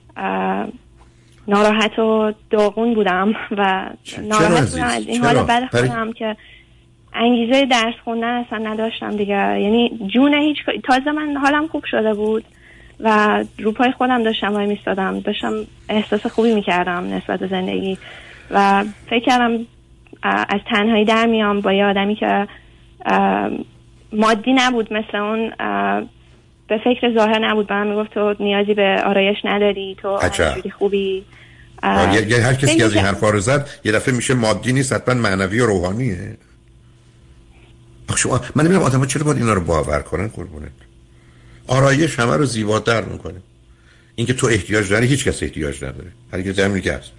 ناراحت 1.48 2.00
و 2.00 2.34
داغون 2.50 2.94
بودم 2.94 3.34
و 3.52 3.90
ناراحت 4.24 4.72
بودم. 4.72 4.84
از 4.84 5.08
این 5.08 5.26
حال 5.26 5.36
بد 5.36 5.66
خودم 5.72 6.14
که 6.14 6.36
انگیزه 7.14 7.66
درس 7.66 7.94
خوندن 8.04 8.28
اصلا 8.28 8.58
نداشتم 8.58 9.18
دیگه. 9.18 9.62
یعنی 9.62 10.00
جون 10.14 10.34
هیچ 10.34 10.58
تازه 10.84 11.12
من 11.12 11.38
حالم 11.38 11.68
خوب 11.68 11.84
شده 11.92 12.14
بود 12.14 12.44
و 13.00 13.44
رو 13.60 13.72
پای 13.72 13.92
خودم 13.92 14.24
داشتم 14.24 14.54
وای 14.54 14.66
میستادم. 14.66 15.20
داشتم 15.20 15.54
احساس 15.90 16.26
خوبی 16.26 16.54
می‌کردم 16.56 17.14
نسبت 17.14 17.40
به 17.40 17.48
زندگی 17.48 17.98
و 18.52 18.84
فکر 19.10 19.26
کردم 19.26 19.66
از 20.24 20.60
تنهایی 20.70 21.06
در 21.06 21.26
میام 21.26 21.62
با 21.62 21.74
یه 21.74 21.86
آدمی 21.86 22.16
که 22.16 22.48
مادی 24.14 24.54
نبود 24.54 24.94
مثل 24.94 25.18
اون 25.18 25.52
به 26.70 26.78
فکر 26.78 27.14
ظاهر 27.14 27.50
نبود. 27.50 27.68
به 27.68 27.74
من 27.74 27.88
می‌گفت 27.88 28.14
تو 28.14 28.36
نیازی 28.40 28.74
به 28.74 29.04
آرایش 29.06 29.38
نداری 29.44 29.98
تو 30.02 30.18
خیلی 30.18 30.72
خوبی. 30.72 31.26
یه 32.28 32.42
هر 32.42 32.54
کسی 32.54 32.84
از 32.84 32.94
این 32.94 33.06
حرفا 33.06 33.30
رو 33.30 33.40
زد 33.40 33.70
یه 33.86 33.92
دفعه 33.92 34.16
میشه 34.16 34.34
مادی 34.34 34.74
نیست 34.74 34.94
حتما 34.94 35.14
معنوی 35.14 35.60
و 35.60 35.66
روحانیه. 35.66 36.38
شما 38.16 38.42
من 38.56 38.64
نمی‌دونم 38.64 38.86
آدم 38.86 39.06
چرا 39.06 39.24
باید 39.24 39.38
اینا 39.38 39.54
رو 39.54 39.62
باور 39.62 40.00
کنن 40.00 40.28
قربونت. 40.28 40.72
آرایش 41.68 42.20
همه 42.20 42.38
رو 42.38 42.46
زیباتر 42.46 43.02
می‌کنه. 43.02 43.42
اینکه 44.16 44.34
تو 44.34 44.48
احتیاج 44.48 44.90
داری 44.90 45.08
هیچ 45.08 45.28
کس 45.28 45.44
احتیاج 45.44 45.84
نداره. 45.84 46.12
هر 46.34 46.42
کی 46.42 46.54
زمینی 46.54 46.82
که 46.82 46.94
هست. 46.94 47.12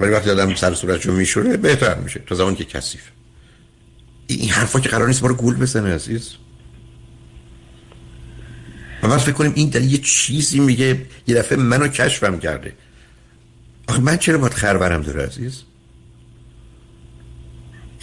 ولی 0.00 0.12
وقتی 0.12 0.30
آدم 0.30 0.54
سر 0.54 0.74
صورتشو 0.74 1.12
میشوره 1.12 1.56
بهتر 1.56 1.94
میشه. 1.94 2.20
تا 2.26 2.34
زمانی 2.34 2.56
که 2.56 2.64
کثیف. 2.64 3.02
این 4.26 4.50
حرفا 4.50 4.80
که 4.80 4.88
قرار 4.88 5.06
نیست 5.06 5.22
ما 5.22 5.28
رو 5.28 5.34
گول 5.34 5.56
بزنه 5.56 5.94
عزیز. 5.94 6.34
من 9.06 9.16
فکر 9.16 9.32
کنیم 9.32 9.52
این 9.54 9.68
در 9.68 9.82
یه 9.82 9.98
چیزی 9.98 10.60
میگه 10.60 10.98
یه 11.26 11.34
دفعه 11.34 11.58
منو 11.58 11.88
کشفم 11.88 12.38
کرده. 12.38 12.72
آخه 13.88 14.00
من 14.00 14.16
چرا 14.16 14.38
باید 14.38 14.54
خرورم 14.54 15.02
داره 15.02 15.26
عزیز؟ 15.26 15.62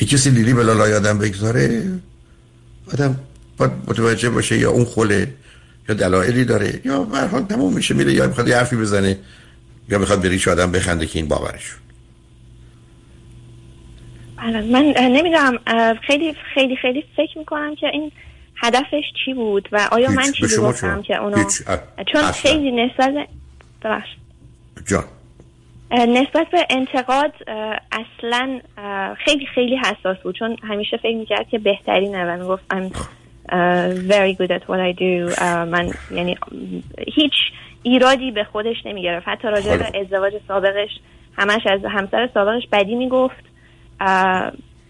یه 0.01 0.07
کسی 0.07 0.29
لیلی 0.29 0.53
بلا 0.53 0.73
لای 0.73 0.93
آدم 0.93 1.17
بگذاره 1.17 1.99
آدم 2.93 3.19
باید 3.57 3.71
متوجه 3.87 4.29
باشه 4.29 4.57
یا 4.57 4.71
اون 4.71 4.85
خوله 4.85 5.33
یا 5.89 5.95
دلایلی 5.95 6.45
داره 6.45 6.81
یا 6.85 7.03
برحال 7.03 7.43
تموم 7.43 7.73
میشه 7.73 7.93
میره 7.93 8.13
یا 8.13 8.27
می‌خواد 8.27 8.47
یه 8.47 8.57
حرفی 8.57 8.75
بزنه 8.75 9.17
یا 9.89 9.97
می‌خواد 9.99 10.21
بریش 10.21 10.47
آدم 10.47 10.71
بخنده 10.71 11.05
که 11.05 11.19
این 11.19 11.27
باورش 11.27 11.75
من 14.37 14.93
نمی‌دونم 14.97 15.59
خیلی 16.07 16.35
خیلی 16.53 16.75
خیلی 16.75 17.03
فکر 17.17 17.37
می‌کنم 17.37 17.75
که 17.75 17.87
این 17.87 18.11
هدفش 18.55 19.03
چی 19.25 19.33
بود 19.33 19.69
و 19.71 19.89
آیا 19.91 20.11
من 20.11 20.31
چیزی 20.31 20.61
گفتم 20.61 21.01
که 21.01 21.23
اونا 21.23 21.43
چون 22.11 22.21
خیلی 22.21 22.71
نسبت 22.71 23.13
ببخش 23.83 24.09
جان. 24.87 25.03
نسبت 25.91 26.47
به 26.51 26.67
انتقاد 26.69 27.33
اصلا 27.91 28.59
خیلی 29.25 29.45
خیلی 29.45 29.77
حساس 29.77 30.17
بود. 30.17 30.35
چون 30.39 30.57
همیشه 30.63 30.97
فکر 30.97 31.17
می‌کرد 31.17 31.49
که 31.49 31.59
بهترینه 31.59 32.25
و 32.25 32.37
می‌گفت 32.37 32.63
I'm 32.73 32.93
very 34.09 34.35
good 34.37 34.51
at 34.51 34.63
what 34.67 34.79
I 34.79 34.99
do. 34.99 35.41
من 35.43 35.91
یعنی 36.11 36.37
هیچ 37.07 37.33
ایرادی 37.83 38.31
به 38.31 38.43
خودش 38.43 38.75
نمی‌گرفت. 38.85 39.27
حتی 39.27 39.47
راجع 39.47 39.77
به 39.77 39.99
ازدواج 39.99 40.33
سابقش 40.47 40.89
همش 41.37 41.61
از 41.67 41.79
همسر 41.89 42.29
سابقش 42.33 42.67
بدی 42.71 42.95
می‌گفت. 42.95 43.43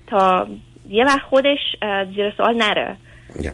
تا 0.07 0.47
یه 0.89 1.05
وقت 1.05 1.21
خودش 1.21 1.59
زیر 2.15 2.33
سوال 2.37 2.55
نره. 2.55 2.95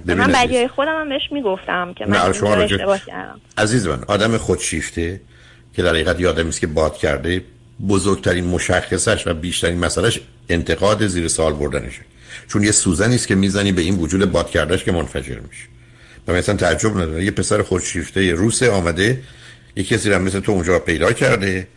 من 0.06 0.32
بدی 0.32 0.68
خودم 0.68 1.02
هم 1.02 1.10
بهش 1.10 1.22
می‌گفتم 1.32 1.94
که 1.94 2.06
من 2.06 2.18
اشتباه 2.18 3.00
کردم. 3.08 3.42
عزیز 3.58 3.88
من 3.88 4.04
آدم 4.08 4.38
خودشیفته 4.38 5.22
که 5.74 5.84
در 5.84 5.90
حقیقت 5.90 6.20
یادم 6.20 6.50
که 6.50 6.68
باد 6.68 6.98
کرده 6.98 7.42
بزرگترین 7.88 8.46
مشخصش 8.46 9.28
و 9.28 9.34
بیشترین 9.34 9.80
مسئلهش 9.80 10.20
انتقاد 10.50 11.08
زیر 11.08 11.28
سال 11.28 11.54
بردنشه. 11.54 12.02
چون 12.48 12.64
یه 12.64 12.72
سوزنی 12.72 13.16
است 13.16 13.28
که 13.28 13.36
می‌زنی 13.36 13.72
به 13.72 13.82
این 13.82 13.96
وجود 13.96 14.32
باد 14.32 14.50
کردهش 14.50 14.84
که 14.84 14.92
منفجر 14.92 15.40
میشه. 15.40 15.64
و 16.28 16.34
مثلا 16.34 16.56
تعجب 16.56 16.98
نداره. 16.98 17.26
یه 17.26 17.32
پسر 17.32 17.62
خودشیفته 17.62 18.34
روسه 18.34 18.72
آمده 18.72 19.22
یه 19.76 19.84
کسی 19.84 20.10
رو 20.10 20.20
مثل 20.20 20.40
تو 20.40 20.52
اونجا 20.52 20.80
پیدا 20.80 21.14
کرده. 21.14 21.68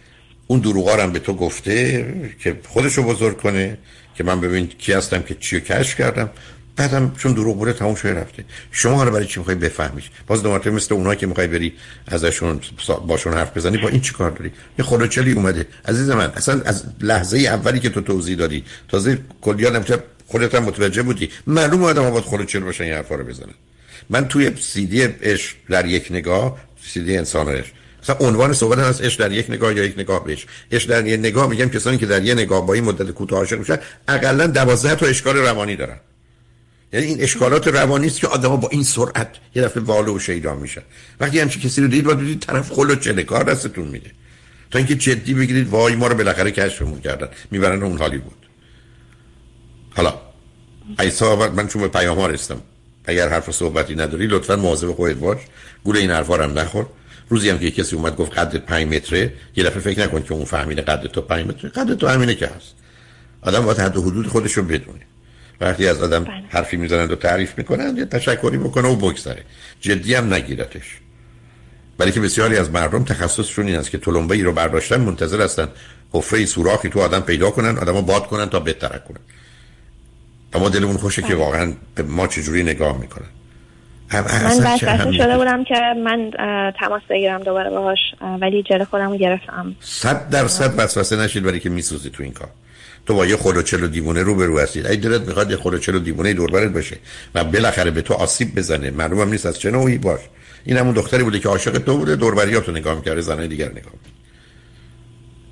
اون 0.47 0.61
دروغا 0.61 0.97
هم 0.97 1.13
به 1.13 1.19
تو 1.19 1.35
گفته 1.35 2.07
که 2.39 2.57
خودشو 2.69 3.03
بزرگ 3.03 3.37
کنه 3.37 3.79
که 4.15 4.25
من 4.25 4.41
ببین 4.41 4.67
کی 4.67 4.93
هستم 4.93 5.23
که 5.23 5.35
چی 5.35 5.61
کشف 5.61 5.99
کردم. 5.99 6.31
بعدم 6.77 7.13
چون 7.19 7.33
دروغ 7.33 7.59
بوده 7.59 7.73
تموم 7.73 7.95
شده 7.95 8.15
رفته. 8.15 8.45
شما 8.71 9.05
رو 9.05 9.11
برای 9.11 9.27
چی 9.27 9.41
می‌خوای 9.41 9.57
بفهمیش؟ 9.57 10.11
باز 10.27 10.43
دوباره 10.43 10.71
مثل 10.71 10.95
اونایی 10.95 11.19
که 11.19 11.27
می‌خوای 11.27 11.47
بری 11.47 11.73
ازشون 12.09 12.61
باشون 13.07 13.33
حرف 13.33 13.57
بزنی 13.57 13.79
با 13.79 13.89
این 13.89 14.01
چی 14.01 14.13
کار 14.13 14.31
داری؟ 14.31 14.53
یه 14.79 14.85
خلوچلی 14.85 15.33
اومده. 15.33 15.67
عزیز 15.89 16.11
من 16.11 16.33
اصلا 16.37 16.61
از 16.65 16.85
لحظه 17.01 17.39
اولی 17.39 17.81
که 17.81 17.89
تو 17.89 18.01
توضیح 18.01 18.37
دادی 18.37 18.65
تازه 18.89 19.19
کلیان 19.41 19.77
هم 19.77 19.85
خودت 20.27 20.55
هم 20.55 20.63
متوجه 20.63 21.03
بودی. 21.03 21.31
معلوم 21.47 21.85
آدم 21.85 22.11
باید 22.11 22.25
خلوچل 22.25 22.61
باشن 22.61 22.85
این 22.85 22.93
حرفا 22.93 23.15
رو 23.15 23.25
بزنن. 23.25 23.55
من 24.11 24.29
توی 24.29 24.53
سیدی 24.61 25.03
عشق 25.03 25.57
در 25.71 25.87
یک 25.87 26.07
نگاه 26.11 26.59
سیدی 26.87 27.17
انسان 27.17 27.49
عشق. 27.49 27.73
مثلا 28.03 28.17
عنوان 28.17 28.53
صحبت 28.53 28.79
هست 28.79 29.03
عشق 29.03 29.21
در 29.21 29.33
یک 29.33 29.51
نگاه 29.51 29.77
یا 29.77 29.85
یک 29.85 29.95
نگاه 29.99 30.25
بهش. 30.25 30.47
عشق 30.73 30.89
در 30.89 31.07
یک 31.07 31.21
نگاه 31.21 31.49
میگم 31.49 31.69
کسانی 31.69 31.99
که 31.99 32.07
در 32.07 32.23
یک 32.23 32.33
نگاه 32.33 32.67
با 32.67 32.75
این 32.75 32.85
مدت 32.85 33.11
کوتاه 33.11 33.39
عاشق 33.39 33.59
میشن 33.59 33.79
حداقل 34.09 34.47
12 34.47 34.95
تا 34.95 35.07
اشکال 35.07 35.37
روانی 35.37 35.77
دارن. 35.77 35.97
یعنی 36.93 37.07
این 37.07 37.23
اشکالات 37.23 37.69
روانی 37.69 38.07
است 38.07 38.21
که 38.21 38.27
آدم‌ها 38.27 38.57
با 38.57 38.69
این 38.69 38.83
سرعت 38.83 39.29
یه 39.55 39.63
دفعه 39.63 39.83
والو 39.83 40.17
و 40.17 40.19
شیدا 40.19 40.55
میشن. 40.55 40.83
وقتی 41.21 41.41
همچین 41.41 41.63
کسی 41.63 41.81
رو 41.81 41.89
دید 41.89 42.07
و 42.07 42.15
دیدید 42.15 42.41
طرف 42.41 42.73
خلو 42.73 42.95
چه 42.95 43.23
کار 43.23 43.45
دستتون 43.45 43.89
میده. 43.89 44.11
تا 44.71 44.79
اینکه 44.79 44.95
جدی 44.95 45.35
بگیرید 45.35 45.69
وای 45.69 45.97
ما 45.97 46.07
رو 46.07 46.15
بالاخره 46.15 46.51
کشفمون 46.51 47.01
کردن. 47.01 47.29
می‌برن 47.51 47.83
اون 47.83 47.99
حالی 47.99 48.19
بود 48.19 48.47
حالا 49.91 50.15
ایسا 50.99 51.37
من 51.37 51.69
چون 51.69 51.83
به 51.83 51.89
پیام 51.89 52.19
ها 52.19 52.27
رستم 52.27 52.61
اگر 53.05 53.29
حرف 53.29 53.51
صحبتی 53.51 53.95
نداری 53.95 54.27
لطفا 54.27 54.57
مواظب 54.57 54.93
خودت 54.93 55.17
باش. 55.17 55.39
گول 55.85 55.97
این 55.97 56.11
حرفا 56.11 56.45
هم 56.45 56.59
نخور. 56.59 56.87
روزی 57.29 57.51
هم 57.51 57.59
که 57.59 57.71
کسی 57.71 57.97
اومد 57.97 58.17
گفت 58.17 58.39
قد 58.39 58.57
5 58.57 58.95
متره 58.95 59.33
یه 59.57 59.65
دفعه 59.65 59.81
فکر 59.81 60.01
نکن 60.01 60.23
که 60.23 60.33
اون 60.33 60.45
فهمیده 60.45 60.83
قد 60.83 61.07
تو 61.07 61.21
5 61.21 61.47
متره. 61.47 61.71
قد 61.71 61.95
تو 61.95 62.09
همینه 62.09 62.35
که 62.35 62.47
هست. 62.47 62.75
آدم 63.43 63.65
باید 63.65 63.79
حد 63.79 63.97
و 63.97 64.03
حدود 64.03 64.27
خودش 64.27 64.53
رو 64.53 64.63
بدونه. 64.63 65.01
وقتی 65.63 65.89
از 65.89 66.03
آدم 66.03 66.25
بله. 66.25 66.35
حرفی 66.49 66.77
می‌زنند 66.77 67.13
و 67.13 67.17
تعریف 67.17 67.59
می‌کنند 67.59 67.99
یه 67.99 68.05
تشکری 68.05 68.59
بکنه 68.59 68.89
و 68.89 68.97
بگذره. 68.97 69.43
جدی 69.81 70.15
هم 70.15 70.35
نگیرتش. 70.35 70.99
ولی 71.99 72.13
که 72.13 72.21
بسیاری 72.21 72.57
از 72.57 72.71
مردم 72.71 73.05
تخصصشون 73.05 73.67
این 73.67 73.77
است 73.77 73.91
که 73.91 73.99
تلمبه 73.99 74.35
ای 74.35 74.43
رو 74.43 74.53
برداشتن 74.53 75.01
منتظر 75.01 75.43
هستن 75.43 75.69
حفره 76.13 76.47
سوراخی 76.47 76.89
تو 76.89 77.01
آدم 77.01 77.21
پیدا 77.21 77.51
کنن 77.51 77.79
آدمو 77.79 78.03
باد 78.03 78.27
کنن 78.27 78.49
تا 78.49 78.61
بهتر 78.61 78.99
کنن. 79.09 79.21
اما 80.53 80.69
دلمون 80.69 80.97
خوشه 80.97 81.23
که 81.23 81.29
بله. 81.29 81.37
واقعا 81.37 81.73
به 81.95 82.03
ما 82.03 82.27
چجوری 82.27 82.63
نگاه 82.63 82.99
می‌کنن. 82.99 83.29
من 84.13 84.21
وسوسه 84.21 85.13
شده 85.13 85.37
بودم 85.39 85.65
که 85.65 85.75
من 86.05 86.31
تماس 86.81 87.03
بگیرم 87.11 87.43
دوباره 87.43 87.71
باهاش 87.71 87.99
ولی 88.41 88.63
جلو 88.63 88.85
خودم 88.85 89.17
گرفتم. 89.17 89.77
صد 89.81 90.31
درصد 90.31 90.75
وسوسه 90.77 91.17
نشید 91.17 91.43
برای 91.43 91.61
که 91.61 91.69
میسوزی 91.69 92.11
تو 92.11 92.23
این 92.23 92.33
کار. 92.33 92.49
تو 93.07 93.15
با 93.15 93.27
یه 93.27 93.37
خلوچل 93.37 93.85
و 93.85 93.87
دیوونه 93.87 94.23
رو 94.23 94.35
برو 94.35 94.59
هستید 94.59 94.87
اگه 94.87 94.97
دلت 94.97 95.21
می‌خواد 95.21 95.51
یه 95.51 95.57
خلوچل 95.57 95.95
و 95.95 95.99
دیوونه 95.99 96.33
دوربرت 96.33 96.73
باشه 96.73 96.97
و 97.35 97.45
بالاخره 97.45 97.91
به 97.91 98.03
تو 98.03 98.15
آسیب 98.15 98.55
بزنه. 98.55 98.91
معلومم 98.91 99.31
نیست 99.31 99.47
از 99.47 99.59
چه 99.59 99.71
نوعی. 99.71 99.99
باش. 99.99 100.21
این 100.65 100.77
همون 100.77 100.95
دختری 100.95 101.23
بوده 101.23 101.39
که 101.39 101.49
عاشق 101.49 101.79
تو 101.79 101.99
بوده 101.99 102.17
دوربریاتو 102.17 102.73
نگاه 102.73 102.95
می‌کرده 102.95 103.21
زنای 103.21 103.49
دیگر 103.49 103.71
نگاه 103.71 103.93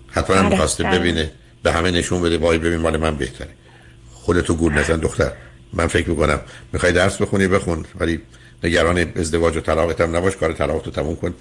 حتما 0.09 0.37
هم 0.37 0.49
می‌خواسته 0.49 0.85
بله. 0.85 0.99
ببینه 0.99 1.31
به 1.63 1.73
همه 1.73 1.91
نشون 1.91 2.23
بده 2.23 2.39
وای 2.39 2.59
ببین 2.59 2.79
مال 2.79 2.97
من 2.97 3.17
بهتره. 3.17 3.49
خودتو 4.13 4.55
گور 4.55 4.73
نزن 4.73 4.97
دختر. 4.97 5.33
من 5.73 5.87
فکر 5.87 6.11
می‌کنم 6.11 6.41
می‌خوای 6.73 6.93
درس 6.93 7.23
بخونی 7.23 7.49
بخون. 7.49 7.85
ولی 8.01 8.21
نگران 8.65 9.13
ازدواج 9.17 9.57
و 9.57 9.61
طلاقت 9.61 10.01
هم 10.01 10.17
نباش 10.17 10.37
کار 10.37 10.53
طلاق 10.53 10.83
تو 10.83 10.91
تموم 10.91 11.17
کن. 11.17 11.35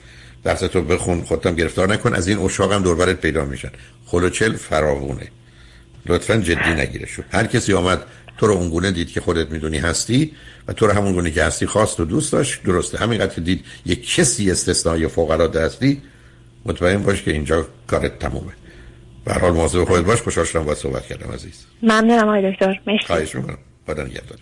درس 0.44 0.60
تو 0.60 0.82
بخون 0.82 1.22
خودتم 1.22 1.56
گرفتار 1.56 1.94
نکن. 1.94 2.14
از 2.14 2.28
این 2.28 2.38
اشاق 2.38 2.74
هم 2.74 2.84
دوربرت 2.84 3.22
پیدا 3.22 3.46
میشن. 3.46 3.72
خلوچل 4.06 4.56
فراوونه. 4.56 5.28
لطفا 6.06 6.38
جدی 6.38 6.70
نگیره 6.70 7.06
شد 7.06 7.24
هر 7.32 7.46
کسی 7.46 7.74
آمد 7.74 8.04
تو 8.38 8.48
رو 8.48 8.54
اونگونه 8.54 8.92
دید 8.92 9.12
که 9.12 9.22
خودت 9.22 9.50
می‌دونی 9.52 9.78
هستی 9.78 10.32
و 10.68 10.74
تو 10.74 10.88
رو 10.88 10.94
همون 10.94 11.14
گونه 11.14 11.32
که 11.32 11.44
هستی 11.44 11.66
خواست 11.66 12.00
و 12.00 12.06
دوست 12.06 12.32
داشت. 12.32 12.64
درسته 12.64 12.98
همینقدر 12.98 13.44
دید 13.44 13.66
یک 13.86 14.16
کسی 14.16 14.52
استثنایی 14.52 15.08
فوق 15.08 15.32
العاده 15.32 15.62
هستی 15.62 16.02
مطمئن 16.66 17.04
باش 17.04 17.24
که 17.24 17.32
اینجا 17.32 17.68
کارت 17.88 18.20
تمومه. 18.20 18.52
به 19.26 19.34
هر 19.34 19.40
حال 19.40 19.52
مواظب 19.52 19.84
خودت 19.84 20.06
باش 20.06 20.22
خوشحال 20.22 20.46
شدم 20.46 20.74
صحبت 20.74 21.06
کردم 21.06 21.32
عزیز. 21.32 21.66
ممنونم 21.84 22.28
آقای 22.28 22.52
دکتر. 22.52 22.82
مرسی. 22.88 23.06
خواهش 23.06 23.36
می‌کنم. 23.36 23.58
خدا 23.88 24.04
نگهدار. 24.04 24.38